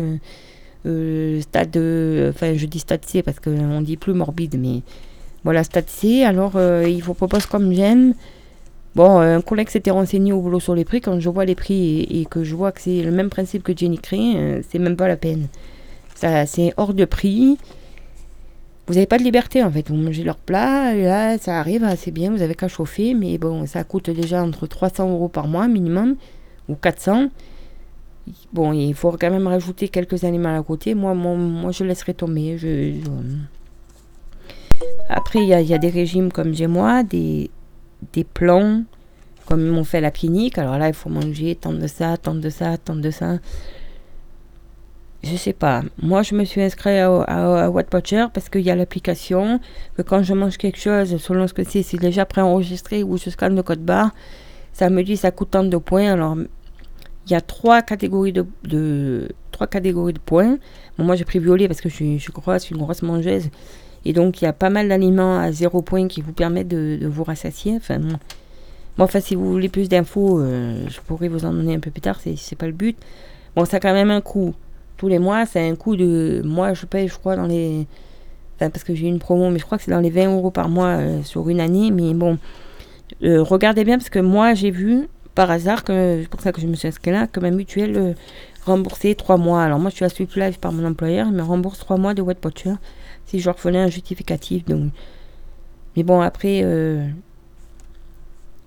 [0.84, 1.78] stade,
[2.30, 4.82] enfin je dis stade C parce qu'on dit plus morbide, mais
[5.43, 6.23] voilà, stade C.
[6.23, 8.13] Alors, euh, il vous propose comme j'aime.
[8.95, 11.02] Bon, euh, un collègue s'était renseigné au boulot sur les prix.
[11.02, 13.75] Quand je vois les prix et, que je vois que c'est le même principe que
[13.75, 15.47] Jenny Cree, euh, c'est même pas la peine.
[16.15, 17.58] Ça, c'est hors de prix.
[18.88, 19.88] Vous n'avez pas de liberté en fait.
[19.89, 22.32] Vous mangez leur plat, là, ça arrive assez bien.
[22.32, 26.15] Vous avez qu'à chauffer, mais bon, ça coûte déjà entre 300 euros par mois minimum
[26.67, 27.30] ou 400.
[28.52, 30.95] Bon, il faut quand même rajouter quelques aliments à côté.
[30.95, 32.58] Moi, moi, je laisserai tomber.
[32.58, 32.93] je
[35.10, 37.50] après, il y, a des régimes comme j'ai moi, des,
[38.13, 38.84] des plans,
[39.46, 40.58] comme ils m'ont fait à la clinique.
[40.58, 43.38] Alors là, il faut manger tant de ça, tant de ça, tant de ça.
[45.24, 45.82] Je sais pas.
[46.02, 47.72] Moi, je me suis inscrit à, à,
[48.34, 49.60] parce qu'il y a l'application.
[49.98, 53.30] Que quand je mange quelque chose, selon ce que c'est, c'est déjà préenregistré ou je
[53.30, 54.12] scanne le code barre,
[54.72, 56.12] ça me dit ça coûte tant de points.
[56.13, 56.38] Alors,
[57.26, 60.58] il y a trois catégories de, trois catégories de points.
[60.98, 63.50] moi, j'ai pris violet parce que je suis, je crois, je suis une grosse mangeuse.
[64.06, 67.00] Et donc, il y a pas mal d'aliments à zéro point qui vous permettent de,
[67.08, 67.76] vous rassasier.
[67.76, 68.18] Enfin, bon.
[68.98, 72.02] enfin, si vous voulez plus d'infos, euh, je pourrais vous en donner un peu plus
[72.02, 72.98] tard, c'est, c'est pas le but.
[73.56, 74.54] Bon, ça a quand même un coût.
[74.98, 76.42] Tous les mois, c'est un coût de.
[76.46, 77.88] Moi, je paye, je crois, dans les.
[78.56, 80.52] Enfin, parce que j'ai une promo, mais je crois que c'est dans les 20 euros
[80.52, 81.92] par mois euh, sur une année.
[81.92, 82.38] Mais bon,
[83.24, 86.62] euh, regardez bien, parce que moi, j'ai vu, par hasard, que c'est pour ça que
[86.62, 88.16] je me suis inscrit là, que ma mutuelle
[88.66, 89.64] remboursait 3 mois.
[89.64, 92.14] Alors, moi, je suis à Swift Life par mon employeur, il me rembourse 3 mois
[92.14, 92.36] de wet
[93.30, 94.65] si je leur un justificatif.
[94.65, 94.92] Donc.
[95.96, 96.63] Mais bon, après.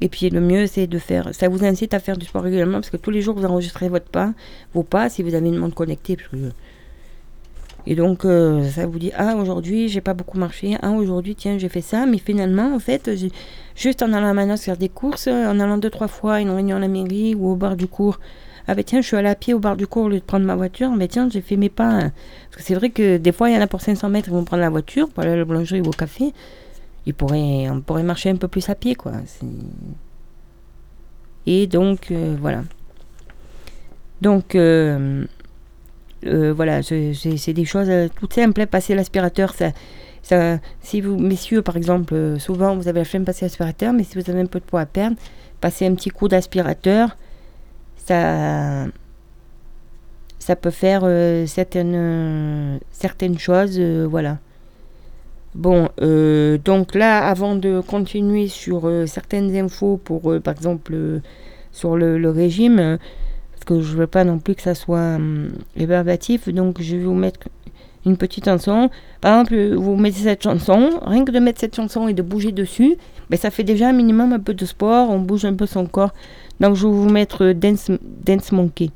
[0.03, 1.33] Et puis le mieux, c'est de faire.
[1.33, 3.89] Ça vous incite à faire du sport régulièrement parce que tous les jours, vous enregistrez
[3.89, 4.35] votre pas,
[4.75, 6.17] vos pas, si vous avez une montre connectée.
[7.87, 10.77] Et donc, euh, ça vous dit Ah, aujourd'hui, j'ai pas beaucoup marché.
[10.83, 12.05] Ah, aujourd'hui, tiens, j'ai fait ça.
[12.05, 13.11] Mais finalement, en fait,
[13.77, 16.51] juste en allant à Manos faire des courses, en allant deux, trois fois à une
[16.51, 18.19] réunion à la mairie ou au bar du cours.
[18.69, 20.25] Ah, ben tiens, je suis allé à pied au bar du cours au lieu de
[20.25, 20.91] prendre ma voiture.
[20.93, 21.89] Mais tiens, j'ai fait mes pas.
[21.89, 22.13] Hein.
[22.51, 24.35] Parce que c'est vrai que des fois, il y en a pour 500 mètres, ils
[24.35, 26.33] vont prendre la voiture pour aller à la boulangerie ou au café
[27.07, 29.13] il pourrait, on pourrait marcher un peu plus à pied, quoi.
[31.47, 32.63] Et donc, euh, voilà.
[34.21, 35.25] Donc, euh,
[36.27, 38.67] euh, voilà, c'est des choses toutes simples.
[38.67, 39.55] Passer l'aspirateur,
[40.23, 44.05] ça, si vous, messieurs, par exemple, souvent vous avez la flemme de passer l'aspirateur, mais
[44.05, 45.17] si vous avez un peu de poids à perdre,
[45.61, 47.17] passer un petit coup d'aspirateur,
[48.07, 48.87] ça,
[50.39, 51.03] ça peut faire
[51.47, 54.39] certaines, certaines choses, voilà.
[55.55, 61.21] Bon, euh, donc là, avant de continuer sur euh, certaines infos pour, euh, par exemple,
[61.73, 62.99] sur le, régime,
[63.53, 65.19] parce que je veux pas non plus que ça soit
[65.77, 67.49] réverbatif, donc je vais vous mettre
[68.07, 68.91] une petite chanson.
[69.21, 72.53] Par exemple, vous mettez cette chanson, rien que de mettre cette chanson et de bouger
[72.53, 72.97] dessus,
[73.29, 75.87] ben, ça fait déjà un minimum un peu de sport, on bouge un peu son
[75.87, 76.13] corps.
[76.63, 78.91] Donc je vais vous mettre Dance, Monkey.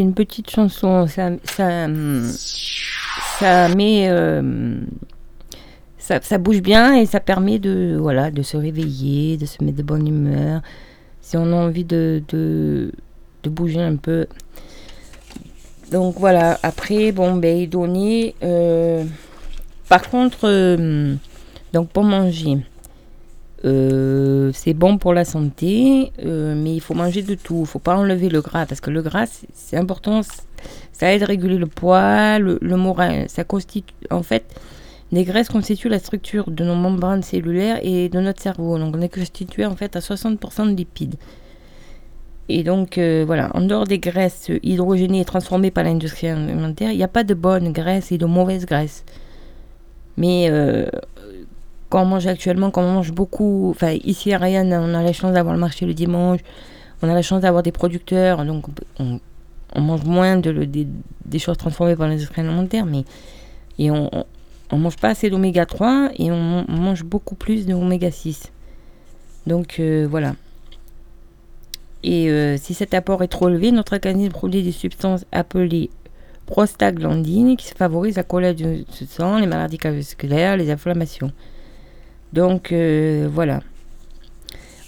[0.00, 1.06] Une petite chanson.
[1.06, 1.86] Ça, ça,
[3.38, 4.80] ça met, euh,
[5.98, 9.78] ça, ça, bouge bien et ça permet de, voilà, de se réveiller, de se mettre
[9.78, 10.62] de bonne humeur.
[11.20, 12.92] Si on a envie de, de,
[13.42, 14.26] de bouger un peu.
[15.90, 16.58] Donc voilà.
[16.62, 18.34] Après, bon, ben, donner.
[18.42, 19.04] Euh,
[19.88, 21.14] par contre, euh,
[21.72, 22.58] donc pour manger.
[23.64, 27.60] Euh, c'est bon pour la santé, euh, mais il faut manger de tout.
[27.60, 30.20] Il faut pas enlever le gras parce que le gras, c'est important.
[30.92, 33.28] Ça aide à réguler le poids, le, moral.
[33.28, 34.44] Ça constitue, en fait,
[35.12, 38.78] les graisses constituent la structure de nos membranes cellulaires et de notre cerveau.
[38.78, 41.16] Donc, on est constitué en fait à 60% de lipides.
[42.48, 46.96] Et donc, euh, voilà, en dehors des graisses hydrogénées et transformées par l'industrie alimentaire, il
[46.96, 49.04] n'y a pas de bonnes graisses et de mauvaises graisses.
[50.16, 50.48] Mais
[51.88, 55.12] quand on mange actuellement, quand on mange beaucoup, enfin ici à Ryan, on a la
[55.12, 56.40] chance d'avoir le marché le dimanche,
[57.02, 58.66] on a la chance d'avoir des producteurs, donc
[58.98, 59.20] on,
[59.80, 63.04] mange moins de, des, choses transformées par l'industrie alimentaire, mais
[63.78, 64.10] et on,
[64.70, 68.50] on, mange pas assez d'oméga 3 et on, mange beaucoup plus d'oméga 6.
[69.46, 70.34] Donc euh, voilà.
[72.02, 75.90] Et euh, si cet apport est trop élevé, notre organisme produit des substances appelées
[76.46, 81.32] prostaglandines qui favorisent la colère du sang, les maladies cardiovasculaires, les inflammations.
[82.36, 83.62] Donc euh, voilà.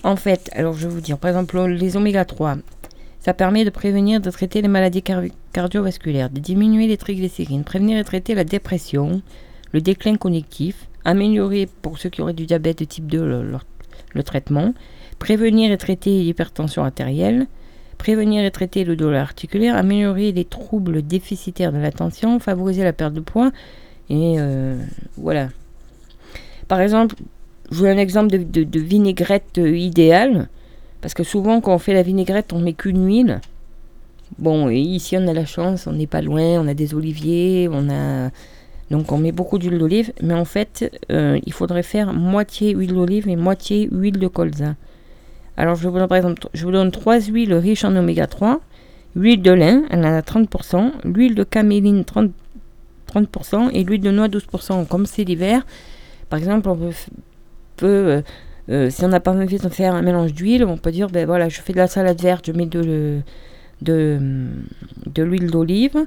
[0.04, 2.58] En fait, alors je vais vous dire, par exemple, les oméga 3,
[3.20, 5.02] ça permet de prévenir, de traiter les maladies
[5.52, 9.22] cardiovasculaires, de diminuer les triglycérides, prévenir et traiter la dépression,
[9.72, 13.42] le déclin cognitif, améliorer pour ceux qui auraient du diabète de type 2
[14.12, 14.74] le, traitement,
[15.18, 17.46] prévenir et traiter l'hypertension artérielle,
[17.96, 23.14] prévenir et traiter le douleur articulaire, améliorer les troubles déficitaires de l'attention, favoriser la perte
[23.14, 23.52] de poids,
[24.10, 24.76] et euh,
[25.16, 25.48] voilà.
[26.68, 27.16] Par exemple,
[27.70, 30.48] je vous un exemple de, vinaigrette euh, idéale.
[31.00, 33.40] Parce que souvent, quand on fait la vinaigrette, on met qu'une huile.
[34.38, 37.88] Bon, ici, on a la chance, on n'est pas loin, on a des oliviers, on
[37.88, 38.30] a.
[38.90, 40.12] Donc, on met beaucoup d'huile d'olive.
[40.22, 44.74] Mais en fait, euh, il faudrait faire moitié huile d'olive et moitié huile de colza.
[45.56, 46.20] Alors, je vous donne, par
[46.54, 48.60] je vous donne trois huiles riches en oméga 3.
[49.14, 50.92] L'huile de lin, elle en a 30%.
[51.04, 52.30] L'huile de caméline, 30%.
[53.08, 54.86] 30% et l'huile de noix, 12%.
[54.86, 55.66] Comme c'est l'hiver,
[56.28, 56.90] par exemple, on peut,
[57.86, 58.22] euh,
[58.70, 61.26] euh, si on n'a pas envie de faire un mélange d'huile, on peut dire, ben
[61.26, 63.20] voilà, je fais de la salade verte, je mets de,
[63.82, 64.18] de,
[65.06, 66.06] de l'huile d'olive.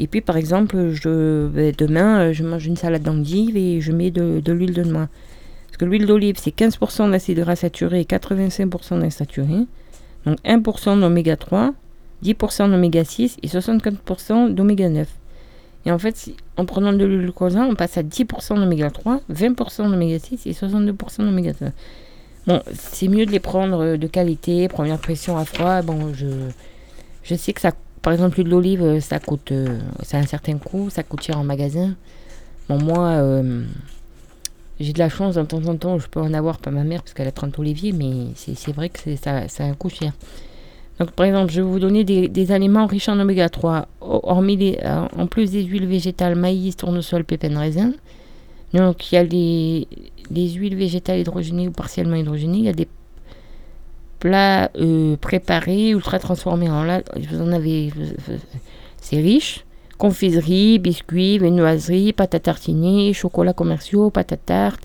[0.00, 3.92] Et puis, par exemple, je, ben, demain, euh, je mange une salade d'endive et je
[3.92, 5.08] mets de, l'huile de noix.
[5.66, 9.66] Parce que l'huile d'olive, c'est 15% d'acide gras saturé et 85% d'insaturé.
[10.24, 11.74] Donc 1% d'oméga 3,
[12.24, 15.06] 10% d'oméga 6 et 64% d'oméga 9.
[15.86, 20.18] Et en fait, en prenant de l'huile on passe à 10% d'oméga 3, 20% d'oméga
[20.18, 21.68] 6 et 62% d'oméga 3.
[22.46, 25.82] Bon, c'est mieux de les prendre euh, de qualité, première pression à froid.
[25.82, 27.72] Bon, je, sais que ça,
[28.02, 28.98] par exemple, l'huile d'olive, euh,
[29.52, 31.94] euh, ça a un certain coût, ça coûte cher en magasin.
[32.68, 33.42] Bon, moi,
[34.78, 37.02] j'ai de la chance, de temps en temps, je peux en avoir, pas ma mère,
[37.02, 40.12] parce qu'elle a 30 oliviers, mais c'est vrai que ça, ça a un coût cher.
[41.00, 45.06] Donc, par exemple, je vais vous donner des, aliments riches en oméga 3, hormis euh,
[45.16, 47.92] en plus des huiles végétales, maïs, tournesol, pépins de raisin.
[48.74, 49.88] Donc, il y a les,
[50.50, 52.58] huiles végétales hydrogénées ou partiellement hydrogénées.
[52.58, 52.86] Il y a des
[54.18, 57.00] plats euh, préparés, ultra transformés en là.
[57.30, 57.90] Vous en avez.
[58.98, 59.64] C'est riche.
[59.96, 64.82] Confiserie, biscuits, viennoiseries, pâte à tartiner, chocolats commerciaux, pâte à tarte,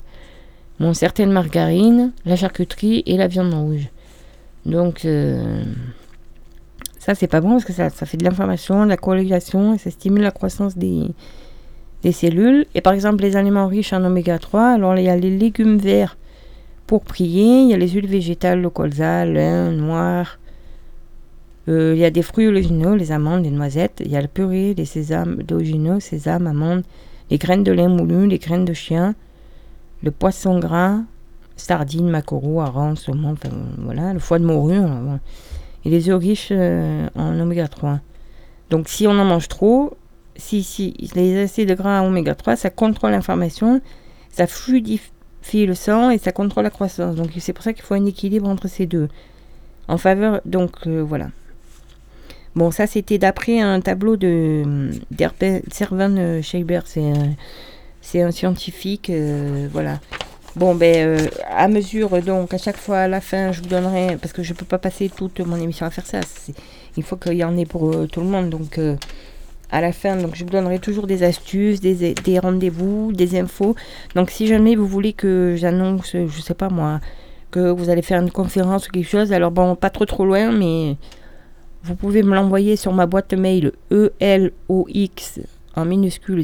[0.80, 3.88] bon, certaines margarines, la charcuterie et la viande rouge.
[4.64, 5.04] Donc.
[5.04, 5.62] Euh,
[7.06, 9.92] ça, c'est pas bon parce que ça, fait de l'inflammation, de la coagulation et ça
[9.92, 11.04] stimule la croissance des,
[12.02, 12.66] des cellules.
[12.74, 15.76] Et par exemple, les aliments riches en oméga 3, alors il y a les légumes
[15.76, 16.18] verts
[16.88, 20.40] pour prier, il y a les huiles végétales, le colza, lin, noir.
[21.68, 24.02] Euh, il y a des fruits oléagineux, les amandes, les noisettes.
[24.04, 26.82] Il y a le purée, les sésames d'oléagineux, sésame, amandes,
[27.30, 29.14] les graines de lin moulu, les graines de chien,
[30.02, 30.98] le poisson gras,
[31.54, 33.36] sardines, maquereaux, harengs, saumon,
[33.78, 34.80] voilà, le foie de morue
[35.86, 38.00] et les œufs riches euh, en oméga 3.
[38.70, 39.96] Donc si on en mange trop,
[40.34, 43.80] si, si les acides gras oméga 3, ça contrôle l'information,
[44.32, 47.14] ça fluidifie le sang et ça contrôle la croissance.
[47.14, 49.08] Donc c'est pour ça qu'il faut un équilibre entre ces deux.
[49.86, 51.28] En faveur, donc euh, voilà.
[52.56, 54.90] Bon, ça c'était d'après un tableau de
[55.70, 59.12] Servan euh, Scheiber, c'est un, scientifique,
[59.70, 60.00] voilà.
[60.56, 64.16] Bon, ben, euh, à mesure, donc, à chaque fois, à la fin, je vous donnerai,
[64.16, 66.20] parce que je ne peux pas passer toute mon émission à faire ça.
[66.96, 68.48] Il faut qu'il y en ait pour euh, tout le monde.
[68.48, 68.96] Donc, euh,
[69.70, 73.76] à la fin, donc, je vous donnerai toujours des astuces, des, rendez-vous, des infos.
[74.14, 77.00] Donc, si jamais vous voulez que j'annonce, je sais pas moi,
[77.50, 80.52] que vous allez faire une conférence ou quelque chose, alors bon, pas trop trop loin,
[80.52, 80.96] mais
[81.82, 83.72] vous pouvez me l'envoyer sur ma boîte mail
[84.20, 85.40] elox
[85.74, 86.42] en minuscule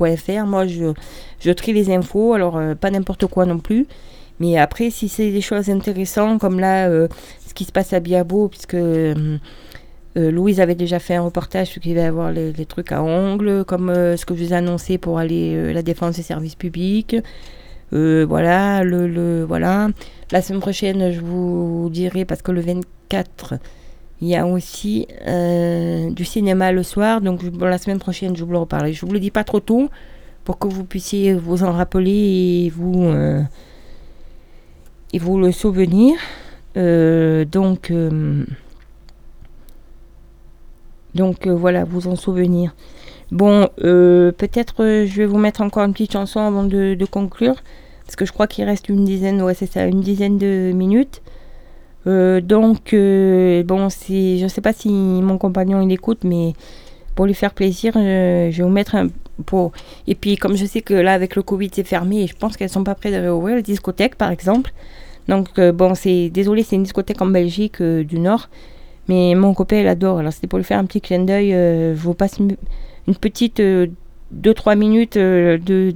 [0.00, 0.46] 04.fr.
[0.46, 3.86] Moi, je, trie les infos, alors euh, pas n'importe quoi non plus.
[4.38, 7.08] Mais après, si c'est des choses intéressantes, comme là, euh,
[7.46, 9.38] ce qui se passe à Biabo, puisque euh,
[10.16, 13.92] Louise avait déjà fait un reportage sur qu'il va avoir les, trucs à ongles, comme
[13.94, 17.16] ce que je vous ai annoncé pour aller la défense des services publics.
[17.92, 19.88] voilà, le, le, voilà.
[20.32, 23.54] La semaine prochaine, je vous dirai, parce que le 24,
[24.20, 27.20] il y a aussi euh, du cinéma le soir.
[27.20, 28.92] Donc la semaine prochaine, je vous le reparlerai.
[28.92, 29.88] Je ne vous le dis pas trop tôt
[30.44, 33.42] pour que vous puissiez vous en rappeler et vous, euh,
[35.12, 36.18] et vous le souvenir.
[36.76, 37.92] Euh, donc,
[41.14, 42.74] donc voilà, vous en souvenir.
[43.32, 47.56] Bon, peut-être je vais vous mettre encore une petite chanson avant de, de conclure.
[48.04, 51.22] Parce que je crois qu'il reste une dizaine, ouais, c'est ça, une dizaine de minutes.
[52.06, 56.54] Euh, donc, euh, bon, je ne sais pas si mon compagnon il écoute, mais
[57.14, 59.08] pour lui faire plaisir, je, vais vous mettre un.
[59.46, 59.72] Pour...
[60.06, 62.68] Et puis, comme je sais que là, avec le Covid, c'est fermé je pense qu'elles
[62.68, 64.72] sont pas prêtes de réouvrir, la discothèque par exemple.
[65.28, 68.48] Donc, euh, bon, c'est désolé, c'est une discothèque en Belgique du Nord,
[69.08, 70.18] mais mon copain, il adore.
[70.18, 71.50] Alors, c'était pour lui faire un petit clin d'œil.
[71.50, 72.56] je vous passe une,
[73.20, 75.90] petite 2-3 minutes de, de,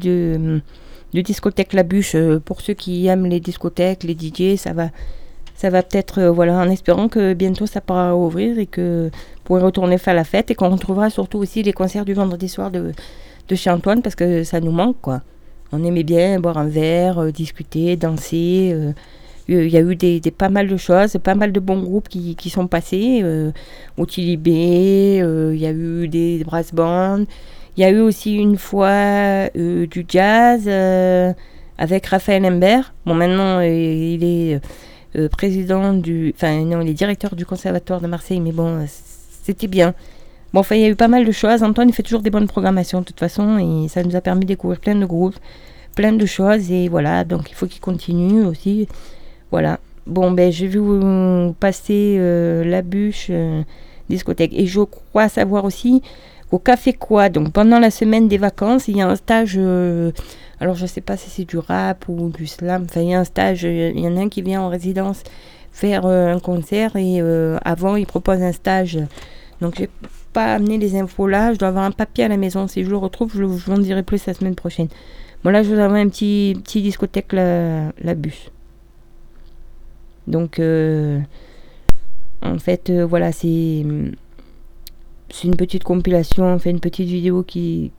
[1.14, 4.88] de, discothèque La Bûche pour ceux qui aiment les discothèques, les DJ, ça va
[5.64, 9.10] ça va peut-être, euh, voilà, en espérant que bientôt ça pourra ouvrir et que
[9.44, 12.70] pourrez retourner faire la fête et qu'on retrouvera surtout aussi les concerts du vendredi soir
[12.70, 12.92] de,
[13.48, 15.22] de chez Antoine parce que ça nous manque, quoi.
[15.72, 18.72] On aimait bien boire un verre, euh, discuter, danser.
[18.74, 18.92] Euh,
[19.48, 22.36] il y a eu des, pas mal de choses, pas mal de bons groupes qui,
[22.36, 23.20] qui sont passés.
[23.22, 23.50] Euh,
[23.96, 25.16] Otilibé,
[25.54, 27.24] il y a eu des brass bands.
[27.78, 30.68] Il y a eu aussi une fois du jazz
[31.78, 32.92] avec Raphaël Imbert.
[33.06, 34.60] Bon, maintenant, il est
[35.16, 36.32] euh, président du.
[36.36, 38.84] Enfin, non, il est directeur du Conservatoire de Marseille, mais bon, euh,
[39.42, 39.94] c'était bien.
[40.52, 41.62] Bon, enfin, il y a eu pas mal de choses.
[41.62, 44.42] Antoine, il fait toujours des bonnes programmations, de toute façon, et ça nous a permis
[44.42, 45.36] de découvrir plein de groupes,
[45.94, 48.88] plein de choses, et voilà, donc il faut qu'il continue aussi.
[49.50, 49.78] Voilà.
[50.06, 53.30] Bon, ben, je vais vous passer euh, la bûche
[54.08, 54.52] discothèque.
[54.54, 56.02] Et je crois savoir aussi
[56.50, 59.58] au Café Quoi, donc pendant la semaine des vacances, il y a un stage
[60.60, 62.86] alors je sais pas si c'est du rap ou du slam.
[62.88, 65.22] Enfin, il y a un stage, il y en a un qui vient en résidence
[65.72, 68.98] faire euh, un concert et euh, avant il propose un stage.
[69.60, 69.90] Donc j'ai
[70.32, 71.52] pas amené les infos là.
[71.52, 72.68] Je dois avoir un papier à la maison.
[72.68, 74.88] Si je le retrouve, je, vous en dirai plus la semaine prochaine.
[75.42, 78.50] Bon là je vous avais un petit, petit discothèque la, la bus.
[80.26, 81.20] Donc euh,
[82.40, 83.84] en fait voilà c'est
[85.30, 87.90] c'est une petite compilation, on fait une petite vidéo qui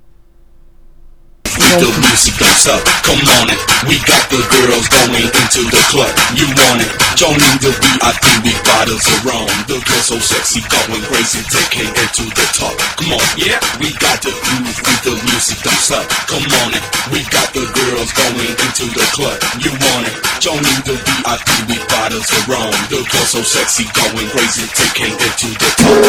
[1.55, 3.59] The music don't stop, come on it.
[3.87, 6.11] We got the girls going into the club.
[6.35, 6.91] You want it?
[7.15, 9.47] Joining the VIP we bottles rum.
[9.71, 12.75] The girls so sexy, going crazy, taking it to the top.
[12.99, 13.59] Come on, yeah.
[13.79, 14.75] We got the groove
[15.05, 16.03] the music don't stop.
[16.27, 16.83] Come on it.
[17.13, 19.37] We got the girls going into the club.
[19.61, 20.15] You want it?
[20.41, 22.73] Joining the VIP we bottles rum.
[22.89, 26.03] The girls so sexy, going crazy, taking it to the top.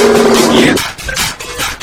[0.58, 1.75] Yeah.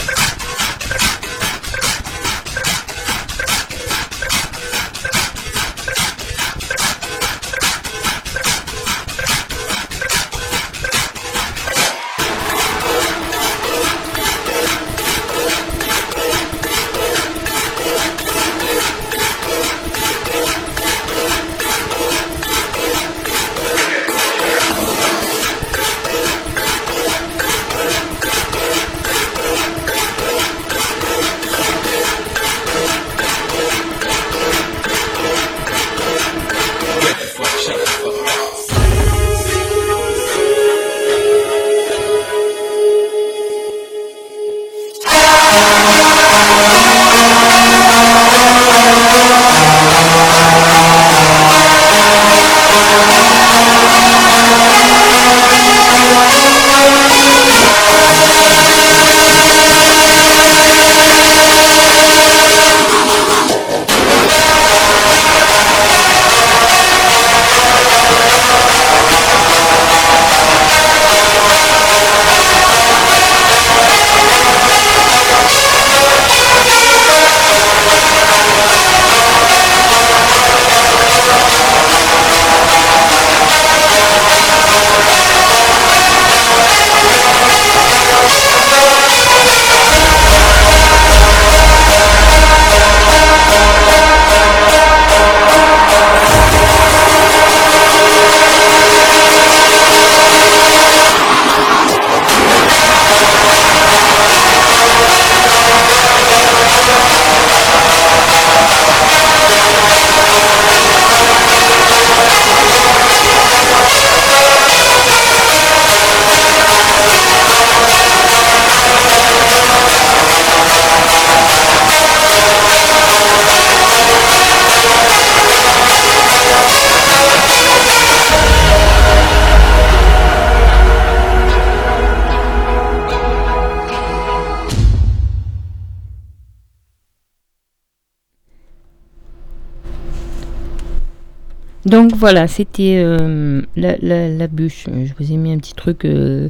[141.94, 144.88] Donc voilà, c'était euh, la, la, la bûche.
[144.88, 146.06] Je vous ai mis un petit truc.
[146.06, 146.50] euh,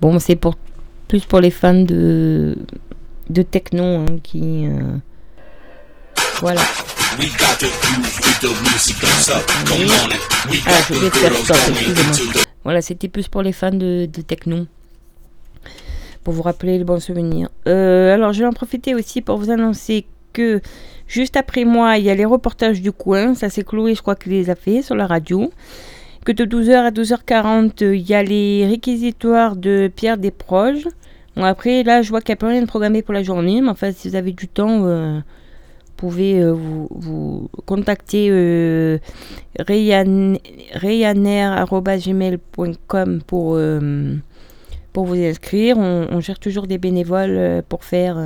[0.00, 0.54] bon, c'est pour
[1.08, 2.56] plus pour les fans de
[3.30, 4.96] de techno hein, qui euh,
[6.40, 6.60] voilà.
[7.18, 9.44] We got the groove with the music don't stop.
[9.66, 10.20] Come on it.
[10.48, 12.42] We Ah, je the faire stop, excusez-moi.
[12.62, 14.66] Voilà, c'était plus pour les fans de, de techno.
[16.22, 17.48] Pour vous rappeler les bons souvenirs.
[17.66, 20.60] Alors, je vais en profiter aussi pour vous annoncer que
[21.10, 23.34] juste après moi, il y a les reportages du coin.
[23.34, 25.50] Ça, c'est Chloé, je crois, qui les a fait sur la radio.
[26.24, 30.86] Que de 12h à 12h40, euh, il y a les réquisitoires de Pierre Desproges.
[31.36, 33.60] Bon, après, là, je vois qu'il n'y a plus rien de programmé pour la journée.
[33.60, 38.98] Mais enfin, si vous avez du temps, euh, vous pouvez euh, vous, contacter euh,
[43.26, 43.58] pour,
[44.92, 45.78] pour vous inscrire.
[45.78, 48.16] On, on cherche toujours des bénévoles pour faire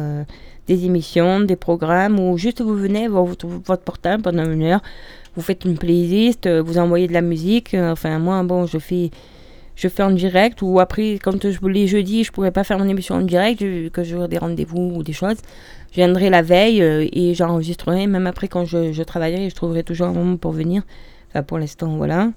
[0.66, 3.46] des émissions, des programmes ou juste vous venez voir votre,
[3.78, 4.82] portable pendant une heure.
[5.36, 7.74] Vous faites une playlist, euh, vous envoyez de la musique.
[7.74, 9.10] euh, enfin, moi, bon, je fais,
[9.74, 12.88] je fais en direct ou après, quand je les jeudis, je pourrais pas faire mon
[12.88, 13.60] émission en direct,
[13.90, 15.38] que j'aurai des rendez-vous ou des choses.
[15.90, 18.06] Je viendrai la veille euh, et j'enregistrerai.
[18.06, 20.82] Même après, quand je, je travaillerai, je trouverai toujours un moment pour venir.
[21.30, 22.30] Enfin, pour l'instant, voilà.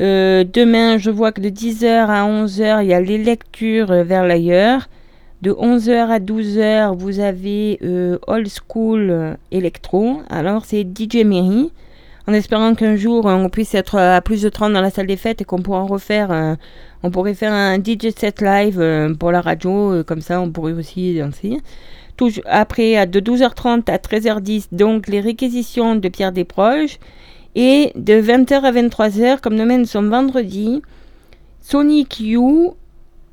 [0.00, 4.88] Demain, je vois que de 10h à 11h, il y a les lectures vers l'ailleurs.
[5.42, 10.22] De 11h à 12h, vous avez euh, Old School euh, Electro.
[10.30, 11.72] Alors, c'est DJ Mary.
[12.28, 15.08] En espérant qu'un jour, euh, on puisse être à plus de 30 dans la salle
[15.08, 16.54] des fêtes et qu'on pourra refaire, euh,
[17.02, 19.92] on pourrait faire un DJ set live euh, pour la radio.
[19.92, 21.58] euh, comme ça, on pourrait aussi danser.
[22.16, 26.98] Toujours, après, de 12h30 à 13h10, donc les réquisitions de Pierre Desproges.
[27.56, 30.82] Et de 20h à 23h, comme demain nous sommes vendredi,
[31.60, 32.76] Sonic You,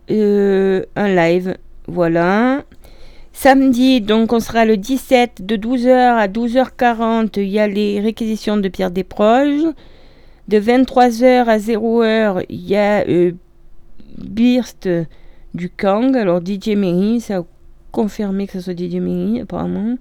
[0.09, 1.55] euh, un live.
[1.89, 2.63] Voilà.
[3.33, 7.39] Samedi, donc on sera le 17 de 12h à 12h40.
[7.39, 9.65] Il y a les réquisitions de Pierre Desproges.
[10.47, 13.31] De 23h à 0h, il y a euh,
[14.17, 14.87] Birst
[15.53, 16.15] du Kang.
[16.15, 17.43] Alors DJ Mary, ça a
[17.91, 19.97] confirmé que ce soit DJ Mary apparemment.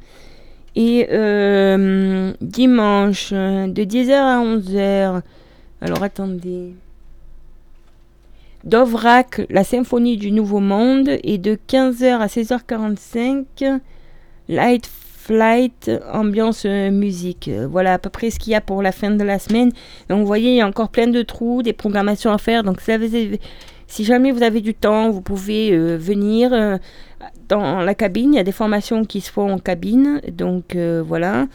[0.76, 5.22] Et euh, dimanche, de 10h à 11h.
[5.80, 6.74] Alors attendez.
[8.64, 11.10] Dovrak, la symphonie du Nouveau Monde.
[11.22, 13.80] Et de 15h à 16h45,
[14.48, 14.90] Light
[15.28, 17.50] Flight, ambiance euh, musique.
[17.70, 19.72] Voilà à peu près ce qu'il y a pour la fin de la semaine.
[20.08, 22.64] Donc vous voyez, il y a encore plein de trous, des programmations à faire.
[22.64, 22.80] Donc
[23.86, 26.54] si, jamais vous avez du temps, vous pouvez euh, venir.
[26.54, 26.78] euh,
[27.48, 31.46] dans la cabine, il y a des formations qui se font en cabine, donc voilà.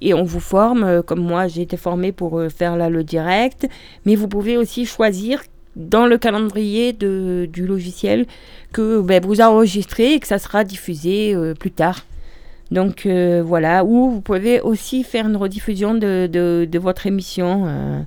[0.00, 3.66] Et on vous forme, comme moi j'ai été formée pour faire là le direct,
[4.04, 5.42] mais vous pouvez aussi choisir
[5.78, 8.26] dans le calendrier de, du logiciel
[8.72, 12.04] que ben, vous enregistrez et que ça sera diffusé euh, plus tard.
[12.70, 17.64] Donc euh, voilà, ou vous pouvez aussi faire une rediffusion de, de, votre émission.
[17.66, 18.00] euh,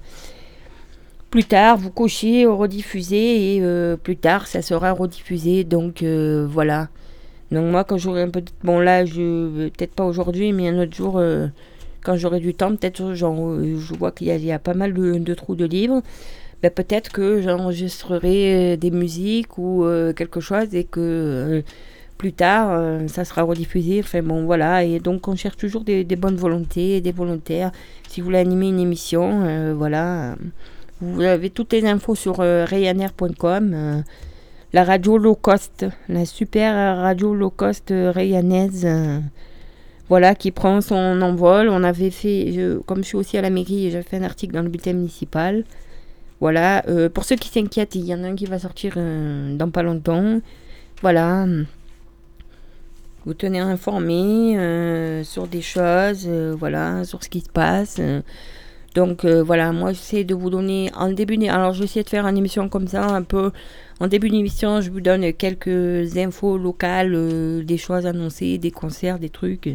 [1.32, 3.63] plus tard, vous cochez rediffusé et
[4.03, 5.63] plus tard, ça sera rediffusé.
[5.63, 6.89] Donc voilà.
[7.53, 8.41] Donc moi, quand j'aurai un peu...
[8.41, 11.22] de- Bon là, je peut-être pas aujourd'hui, mais un autre jour,
[12.03, 15.55] quand j'aurai du temps, peut-être je vois qu'il y a pas mal de, de trous
[15.55, 16.01] de livres.
[16.62, 21.62] Ben, peut-être que j'enregistrerai euh, des musiques ou euh, quelque chose et que euh,
[22.20, 23.99] plus tard, ça sera rediffusé.
[24.03, 24.84] Enfin bon, voilà.
[24.84, 27.72] Et donc, on cherche toujours des, bonnes volontés, des volontaires.
[28.09, 30.36] Si vous voulez animer une émission, voilà.
[31.01, 32.68] Vous avez toutes les infos sur euh,
[34.72, 38.88] la radio low cost, la super radio low cost rayanaise,
[40.07, 41.70] voilà, qui prend son envol.
[41.70, 42.55] On avait fait,
[42.86, 45.64] comme je suis aussi à la mairie, j'ai fait un article dans le bulletin municipal.
[46.41, 49.55] Voilà, euh, pour ceux qui s'inquiètent, il y en a un qui va sortir euh,
[49.55, 50.41] dans pas longtemps.
[51.01, 51.45] Voilà.
[53.25, 58.01] Vous tenez informé euh, sur des choses, euh, voilà, sur ce qui se passe.
[58.95, 62.37] Donc voilà, moi j'essaie de vous donner en début d'é- alors j'essaie de faire une
[62.37, 63.51] émission comme ça un peu
[64.01, 69.29] en début d'émission, je vous donne quelques infos locales, des choses annoncées, des concerts, des
[69.29, 69.69] trucs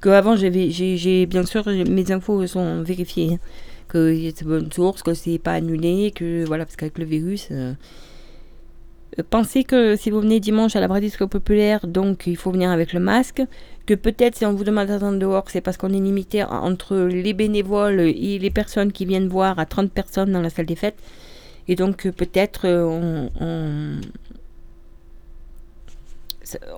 [0.00, 3.38] que avant j'ai- bien sûr mes infos sont vérifiées hein,
[3.92, 7.74] que c'est bonne source, que c'est pas annulé, que voilà parce qu'avec le virus euh,
[9.18, 12.70] euh, Pensez que si vous venez dimanche à la Bradisco Populaire, donc il faut venir
[12.70, 13.42] avec le masque.
[13.84, 16.96] Que peut-être si on vous demande d'attendre dehors, c'est parce qu'on est limité en- entre
[16.96, 20.76] les bénévoles et les personnes qui viennent voir à 30 personnes dans la salle des
[20.76, 20.98] fêtes.
[21.68, 24.00] Et donc peut-être euh, on,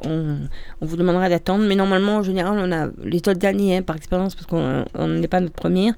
[0.04, 0.38] on,
[0.80, 1.64] vous demandera d'attendre.
[1.66, 5.08] Mais normalement, en général, on a les autres années, hein, par expérience, parce qu'on on
[5.08, 5.94] n'est pas notre première.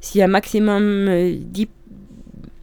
[0.00, 1.68] S'il y a maximum euh, 10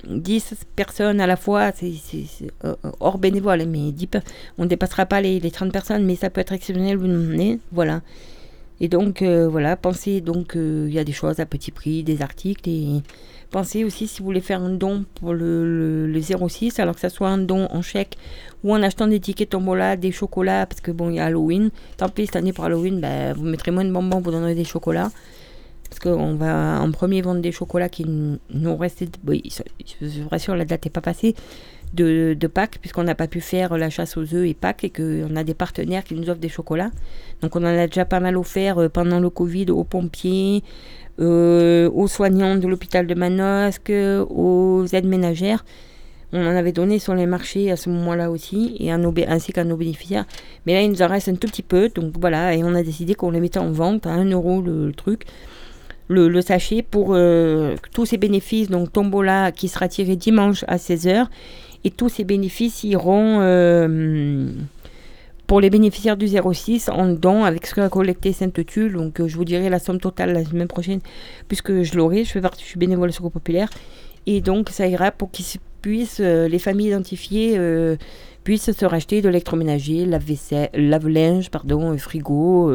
[0.08, 2.26] 10 personnes à la fois, c'est c'est,
[2.64, 4.20] euh, hors bénévole, hein, mais 10 per-
[4.58, 7.60] on ne dépassera pas les, les 30 personnes, mais ça peut être exceptionnel, vous demandez,
[7.72, 8.02] voilà.
[8.82, 12.22] Et donc euh, voilà, pensez donc il y a des choses à petit prix, des
[12.22, 13.02] articles et
[13.50, 17.10] pensez aussi si vous voulez faire un don pour le, le, 06, alors que ça
[17.10, 18.18] soit un don en chèque
[18.64, 21.70] ou en achetant des tickets tombola, des chocolats, parce que bon, il y a Halloween.
[21.98, 24.66] Tant pis, cette année pour Halloween, ben, vous mettrez moins de bonbons, vous donnerez des
[24.66, 25.12] chocolats.
[25.90, 29.08] Parce qu'on va en premier vendre des chocolats qui nous restaient.
[29.26, 29.44] Oui,
[30.02, 31.36] je vous rassure, la date n'est pas passée
[31.94, 34.90] de, de Pâques, puisqu'on n'a pas pu faire la chasse aux œufs et Pâques, et
[34.90, 36.92] qu'on a des partenaires qui nous offrent des chocolats.
[37.42, 40.64] Donc on en a déjà pas mal offert euh, pendant le Covid aux pompiers,
[41.20, 43.92] euh, aux soignants de l'hôpital de Manosque,
[44.30, 45.64] aux aides ménagères.
[46.34, 49.78] On en avait donné sur les marchés à ce moment-là aussi, et ainsi qu'à nos
[49.78, 50.26] bénéficiaires.
[50.66, 52.84] Mais là, il nous en reste un tout petit peu, donc voilà, et on a
[52.84, 55.24] décidé qu'on les mettait en vente à 1 euro le, truc,
[56.08, 61.28] le, sachet, pour euh, tous ces bénéfices, donc Tombola qui sera tiré dimanche à 16h,
[61.84, 64.50] et tous ces bénéfices iront euh,
[65.48, 68.94] pour les bénéficiaires du 06 en don avec ce qu'a collecté Sainte-Tulle.
[68.94, 71.00] Donc euh, je vous dirai la somme totale la semaine prochaine
[71.48, 72.24] puisque je l'aurai.
[72.24, 73.70] Je fais partie, je suis bénévole Secours Populaire.
[74.26, 75.46] Et donc ça ira pour qu'ils
[75.82, 77.60] puissent, les familles identifiées
[78.46, 82.72] puissent se racheter de l'électroménager, lave-vaisselle, lave-linge, pardon, frigo,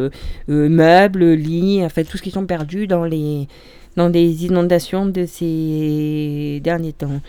[0.49, 3.49] meubles, lits, tout ce qui sont perdus dans les
[3.97, 4.13] dans
[4.45, 7.21] inondations de ces derniers temps.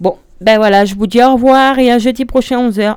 [0.00, 2.96] Bon, ben voilà, je vous dis au revoir et à jeudi prochain 11h.